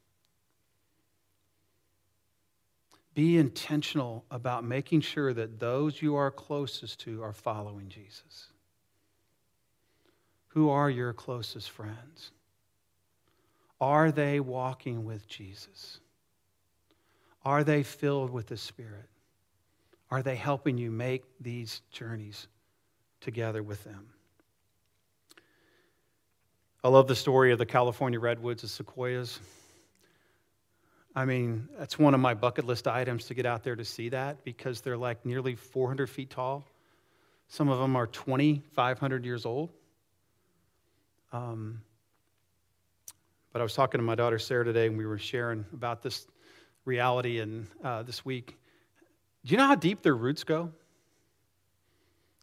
Be 3.15 3.37
intentional 3.37 4.25
about 4.31 4.65
making 4.65 5.01
sure 5.01 5.35
that 5.35 5.61
those 5.61 6.01
you 6.01 6.17
are 6.17 6.31
closest 6.31 7.01
to 7.01 7.23
are 7.23 7.33
following 7.33 7.89
Jesus. 7.89 8.49
Who 10.49 10.71
are 10.71 10.91
your 10.91 11.13
closest 11.13 11.71
friends? 11.71 12.31
Are 13.83 14.13
they 14.13 14.39
walking 14.39 15.05
with 15.05 15.27
Jesus? 15.27 15.99
Are 17.45 17.65
they 17.65 17.83
filled 17.83 18.31
with 18.31 18.47
the 18.47 18.57
Spirit? 18.57 19.09
Are 20.09 20.23
they 20.23 20.37
helping 20.37 20.79
you 20.79 20.93
make 20.93 21.25
these 21.41 21.83
journeys 21.91 22.47
together 23.21 23.61
with 23.61 23.83
them? 23.83 24.07
I 26.85 26.89
love 26.89 27.09
the 27.09 27.17
story 27.17 27.51
of 27.51 27.59
the 27.59 27.67
California 27.67 28.21
redwoods, 28.21 28.63
the 28.63 28.69
sequoias. 28.69 29.41
I 31.17 31.25
mean, 31.25 31.69
that's 31.77 31.99
one 31.99 32.15
of 32.15 32.21
my 32.21 32.35
bucket 32.35 32.65
list 32.65 32.87
items 32.87 33.27
to 33.27 33.35
get 33.35 33.47
out 33.47 33.65
there 33.65 33.75
to 33.75 33.85
see 33.85 34.11
that 34.11 34.45
because 34.45 34.81
they're 34.81 34.97
like 34.97 35.27
nearly 35.27 35.57
400 35.57 36.09
feet 36.09 36.31
tall. 36.31 36.65
Some 37.49 37.69
of 37.69 37.81
them 37.81 37.97
are 37.97 38.07
2,500 38.07 39.25
years 39.25 39.45
old. 39.45 39.73
Um, 41.33 41.83
but 43.53 43.61
I 43.61 43.63
was 43.63 43.75
talking 43.75 43.99
to 43.99 44.03
my 44.03 44.15
daughter 44.15 44.39
Sarah 44.39 44.65
today, 44.65 44.87
and 44.87 44.97
we 44.97 45.07
were 45.07 45.19
sharing 45.19 45.65
about 45.73 46.03
this 46.03 46.27
reality 46.85 47.41
and 47.41 47.67
uh, 47.85 48.03
this 48.03 48.25
week. 48.25 48.57
Do 49.45 49.53
you 49.53 49.59
know 49.59 49.67
how 49.67 49.75
deep 49.75 50.03
their 50.03 50.17
roots 50.17 50.45
go? 50.45 50.73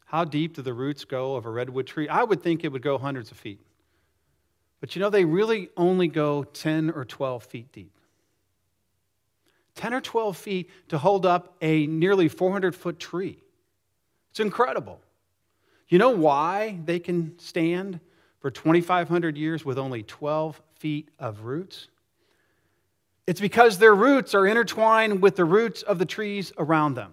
How 0.04 0.24
deep 0.24 0.54
do 0.54 0.62
the 0.62 0.74
roots 0.74 1.04
go 1.04 1.36
of 1.36 1.46
a 1.46 1.50
redwood 1.50 1.86
tree? 1.86 2.08
I 2.08 2.22
would 2.22 2.42
think 2.42 2.64
it 2.64 2.68
would 2.68 2.82
go 2.82 2.98
hundreds 2.98 3.30
of 3.30 3.36
feet. 3.36 3.60
But 4.80 4.94
you 4.94 5.00
know, 5.00 5.10
they 5.10 5.24
really 5.24 5.68
only 5.76 6.08
go 6.08 6.44
10 6.44 6.90
or 6.90 7.04
12 7.04 7.44
feet 7.44 7.72
deep. 7.72 7.92
10 9.76 9.94
or 9.94 10.00
12 10.00 10.36
feet 10.36 10.70
to 10.88 10.98
hold 10.98 11.26
up 11.26 11.56
a 11.60 11.86
nearly 11.86 12.28
400 12.28 12.74
foot 12.74 12.98
tree. 12.98 13.38
It's 14.30 14.40
incredible. 14.40 15.00
You 15.88 15.98
know 15.98 16.10
why 16.10 16.78
they 16.84 16.98
can 16.98 17.38
stand 17.38 18.00
for 18.40 18.50
2,500 18.50 19.36
years 19.36 19.64
with 19.64 19.78
only 19.78 20.02
12 20.02 20.60
feet 20.80 21.10
of 21.18 21.44
roots? 21.44 21.88
It's 23.26 23.40
because 23.40 23.78
their 23.78 23.94
roots 23.94 24.34
are 24.34 24.46
intertwined 24.46 25.22
with 25.22 25.36
the 25.36 25.44
roots 25.44 25.82
of 25.82 25.98
the 25.98 26.06
trees 26.06 26.52
around 26.58 26.94
them. 26.94 27.12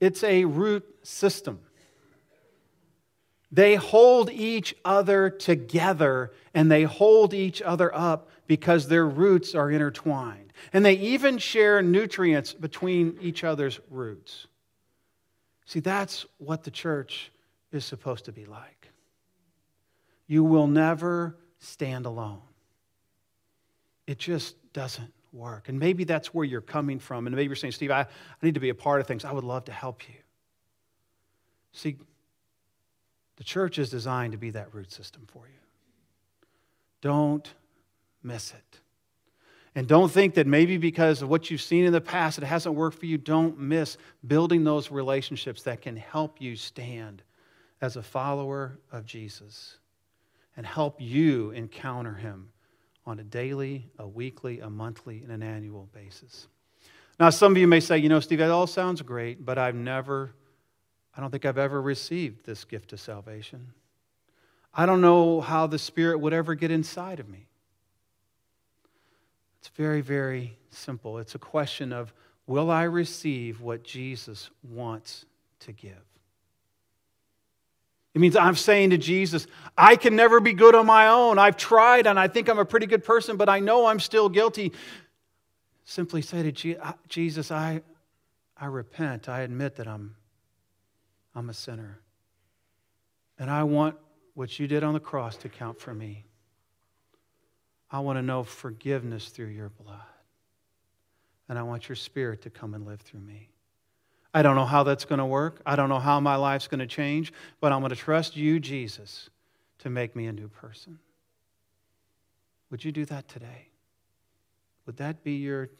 It's 0.00 0.22
a 0.22 0.44
root 0.44 0.84
system. 1.02 1.60
They 3.50 3.76
hold 3.76 4.30
each 4.30 4.74
other 4.84 5.30
together 5.30 6.32
and 6.52 6.70
they 6.70 6.82
hold 6.82 7.32
each 7.32 7.62
other 7.62 7.94
up 7.94 8.28
because 8.46 8.88
their 8.88 9.06
roots 9.06 9.54
are 9.54 9.70
intertwined. 9.70 10.52
And 10.72 10.84
they 10.84 10.94
even 10.94 11.38
share 11.38 11.80
nutrients 11.80 12.52
between 12.52 13.16
each 13.20 13.44
other's 13.44 13.80
roots. 13.90 14.48
See, 15.64 15.80
that's 15.80 16.26
what 16.38 16.64
the 16.64 16.70
church 16.70 17.30
is 17.72 17.84
supposed 17.84 18.24
to 18.26 18.32
be 18.32 18.44
like. 18.44 18.88
You 20.26 20.44
will 20.44 20.66
never 20.66 21.36
stand 21.66 22.06
alone. 22.06 22.40
It 24.06 24.18
just 24.18 24.54
doesn't 24.72 25.12
work. 25.32 25.68
And 25.68 25.78
maybe 25.78 26.04
that's 26.04 26.32
where 26.32 26.44
you're 26.44 26.60
coming 26.60 26.98
from. 26.98 27.26
And 27.26 27.34
maybe 27.34 27.46
you're 27.46 27.56
saying, 27.56 27.72
Steve, 27.72 27.90
I, 27.90 28.00
I 28.00 28.06
need 28.42 28.54
to 28.54 28.60
be 28.60 28.68
a 28.68 28.74
part 28.74 29.00
of 29.00 29.06
things. 29.06 29.24
I 29.24 29.32
would 29.32 29.44
love 29.44 29.64
to 29.66 29.72
help 29.72 30.08
you. 30.08 30.14
See, 31.72 31.96
the 33.36 33.44
church 33.44 33.78
is 33.78 33.90
designed 33.90 34.32
to 34.32 34.38
be 34.38 34.50
that 34.50 34.72
root 34.74 34.92
system 34.92 35.26
for 35.26 35.46
you. 35.46 35.60
Don't 37.02 37.52
miss 38.22 38.52
it. 38.52 38.80
And 39.74 39.86
don't 39.86 40.10
think 40.10 40.34
that 40.34 40.46
maybe 40.46 40.78
because 40.78 41.20
of 41.20 41.28
what 41.28 41.50
you've 41.50 41.60
seen 41.60 41.84
in 41.84 41.92
the 41.92 42.00
past, 42.00 42.38
it 42.38 42.44
hasn't 42.44 42.74
worked 42.74 42.98
for 42.98 43.04
you. 43.04 43.18
Don't 43.18 43.58
miss 43.58 43.98
building 44.26 44.64
those 44.64 44.90
relationships 44.90 45.64
that 45.64 45.82
can 45.82 45.96
help 45.96 46.40
you 46.40 46.56
stand 46.56 47.22
as 47.82 47.96
a 47.96 48.02
follower 48.02 48.78
of 48.90 49.04
Jesus 49.04 49.76
and 50.56 50.66
help 50.66 51.00
you 51.00 51.50
encounter 51.50 52.14
him 52.14 52.50
on 53.04 53.20
a 53.20 53.24
daily, 53.24 53.88
a 53.98 54.06
weekly, 54.06 54.60
a 54.60 54.68
monthly, 54.68 55.22
and 55.22 55.30
an 55.30 55.42
annual 55.42 55.88
basis. 55.92 56.48
Now, 57.20 57.30
some 57.30 57.52
of 57.52 57.58
you 57.58 57.66
may 57.66 57.80
say, 57.80 57.98
you 57.98 58.08
know, 58.08 58.20
Steve, 58.20 58.38
that 58.38 58.50
all 58.50 58.66
sounds 58.66 59.00
great, 59.02 59.44
but 59.44 59.58
I've 59.58 59.74
never, 59.74 60.32
I 61.16 61.20
don't 61.20 61.30
think 61.30 61.44
I've 61.44 61.58
ever 61.58 61.80
received 61.80 62.44
this 62.44 62.64
gift 62.64 62.92
of 62.92 63.00
salvation. 63.00 63.72
I 64.74 64.84
don't 64.84 65.00
know 65.00 65.40
how 65.40 65.66
the 65.66 65.78
Spirit 65.78 66.18
would 66.18 66.34
ever 66.34 66.54
get 66.54 66.70
inside 66.70 67.20
of 67.20 67.28
me. 67.28 67.46
It's 69.58 69.68
very, 69.68 70.02
very 70.02 70.58
simple. 70.70 71.18
It's 71.18 71.34
a 71.34 71.38
question 71.38 71.92
of 71.92 72.12
will 72.46 72.70
I 72.70 72.84
receive 72.84 73.60
what 73.60 73.82
Jesus 73.82 74.50
wants 74.62 75.24
to 75.60 75.72
give? 75.72 76.15
It 78.16 78.18
means 78.18 78.34
I'm 78.34 78.54
saying 78.54 78.90
to 78.90 78.96
Jesus, 78.96 79.46
I 79.76 79.94
can 79.94 80.16
never 80.16 80.40
be 80.40 80.54
good 80.54 80.74
on 80.74 80.86
my 80.86 81.08
own. 81.08 81.38
I've 81.38 81.58
tried 81.58 82.06
and 82.06 82.18
I 82.18 82.28
think 82.28 82.48
I'm 82.48 82.58
a 82.58 82.64
pretty 82.64 82.86
good 82.86 83.04
person, 83.04 83.36
but 83.36 83.50
I 83.50 83.60
know 83.60 83.84
I'm 83.84 84.00
still 84.00 84.30
guilty. 84.30 84.72
Simply 85.84 86.22
say 86.22 86.50
to 86.50 86.94
Jesus, 87.08 87.50
I, 87.50 87.82
I 88.56 88.66
repent. 88.66 89.28
I 89.28 89.42
admit 89.42 89.76
that 89.76 89.86
I'm, 89.86 90.16
I'm 91.34 91.50
a 91.50 91.52
sinner. 91.52 92.00
And 93.38 93.50
I 93.50 93.64
want 93.64 93.96
what 94.32 94.58
you 94.58 94.66
did 94.66 94.82
on 94.82 94.94
the 94.94 95.00
cross 95.00 95.36
to 95.36 95.50
count 95.50 95.78
for 95.78 95.92
me. 95.92 96.24
I 97.90 97.98
want 97.98 98.16
to 98.16 98.22
know 98.22 98.44
forgiveness 98.44 99.28
through 99.28 99.48
your 99.48 99.68
blood. 99.68 100.00
And 101.50 101.58
I 101.58 101.64
want 101.64 101.90
your 101.90 101.96
spirit 101.96 102.40
to 102.44 102.50
come 102.50 102.72
and 102.72 102.86
live 102.86 103.02
through 103.02 103.20
me. 103.20 103.50
I 104.36 104.42
don't 104.42 104.54
know 104.54 104.66
how 104.66 104.82
that's 104.82 105.06
going 105.06 105.18
to 105.18 105.24
work. 105.24 105.62
I 105.64 105.76
don't 105.76 105.88
know 105.88 105.98
how 105.98 106.20
my 106.20 106.36
life's 106.36 106.68
going 106.68 106.80
to 106.80 106.86
change, 106.86 107.32
but 107.58 107.72
I'm 107.72 107.80
going 107.80 107.88
to 107.88 107.96
trust 107.96 108.36
you, 108.36 108.60
Jesus, 108.60 109.30
to 109.78 109.88
make 109.88 110.14
me 110.14 110.26
a 110.26 110.32
new 110.32 110.48
person. 110.48 110.98
Would 112.70 112.84
you 112.84 112.92
do 112.92 113.06
that 113.06 113.28
today? 113.28 113.68
Would 114.84 114.98
that 114.98 115.24
be 115.24 115.36
your 115.36 115.70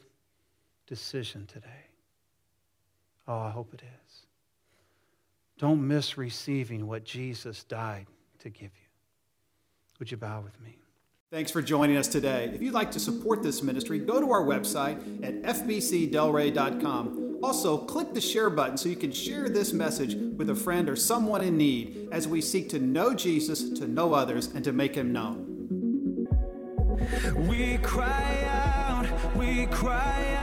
decision 0.87 1.45
today? 1.45 1.85
Oh, 3.27 3.37
I 3.37 3.51
hope 3.51 3.75
it 3.75 3.83
is. 3.83 4.25
Don't 5.59 5.87
miss 5.87 6.17
receiving 6.17 6.87
what 6.87 7.03
Jesus 7.03 7.63
died 7.63 8.07
to 8.39 8.49
give 8.49 8.71
you. 8.73 8.89
Would 9.99 10.09
you 10.09 10.17
bow 10.17 10.41
with 10.41 10.59
me? 10.61 10.79
Thanks 11.29 11.51
for 11.51 11.61
joining 11.61 11.95
us 11.95 12.07
today. 12.07 12.49
If 12.51 12.63
you'd 12.63 12.73
like 12.73 12.89
to 12.93 12.99
support 12.99 13.43
this 13.43 13.61
ministry, 13.61 13.99
go 13.99 14.19
to 14.19 14.31
our 14.31 14.41
website 14.41 15.23
at 15.23 15.43
fbcdelray.com. 15.43 17.26
Also, 17.43 17.77
click 17.77 18.13
the 18.13 18.21
share 18.21 18.49
button 18.49 18.77
so 18.77 18.89
you 18.89 18.95
can 18.95 19.11
share 19.11 19.47
this 19.47 19.71
message 19.71 20.15
with 20.15 20.49
a 20.49 20.55
friend 20.55 20.89
or 20.89 20.95
someone 20.95 21.41
in 21.41 21.55
need 21.57 22.09
as 22.11 22.27
we 22.27 22.41
seek 22.41 22.67
to 22.69 22.79
know 22.79 23.13
Jesus, 23.13 23.69
to 23.79 23.87
know 23.87 24.13
others, 24.13 24.47
and 24.47 24.63
to 24.63 24.71
make 24.71 24.95
him 24.95 25.13
known. 25.13 26.27
We 27.47 27.77
cry 27.77 28.43
out, 28.47 29.35
we 29.35 29.67
cry 29.67 30.25
out. 30.33 30.36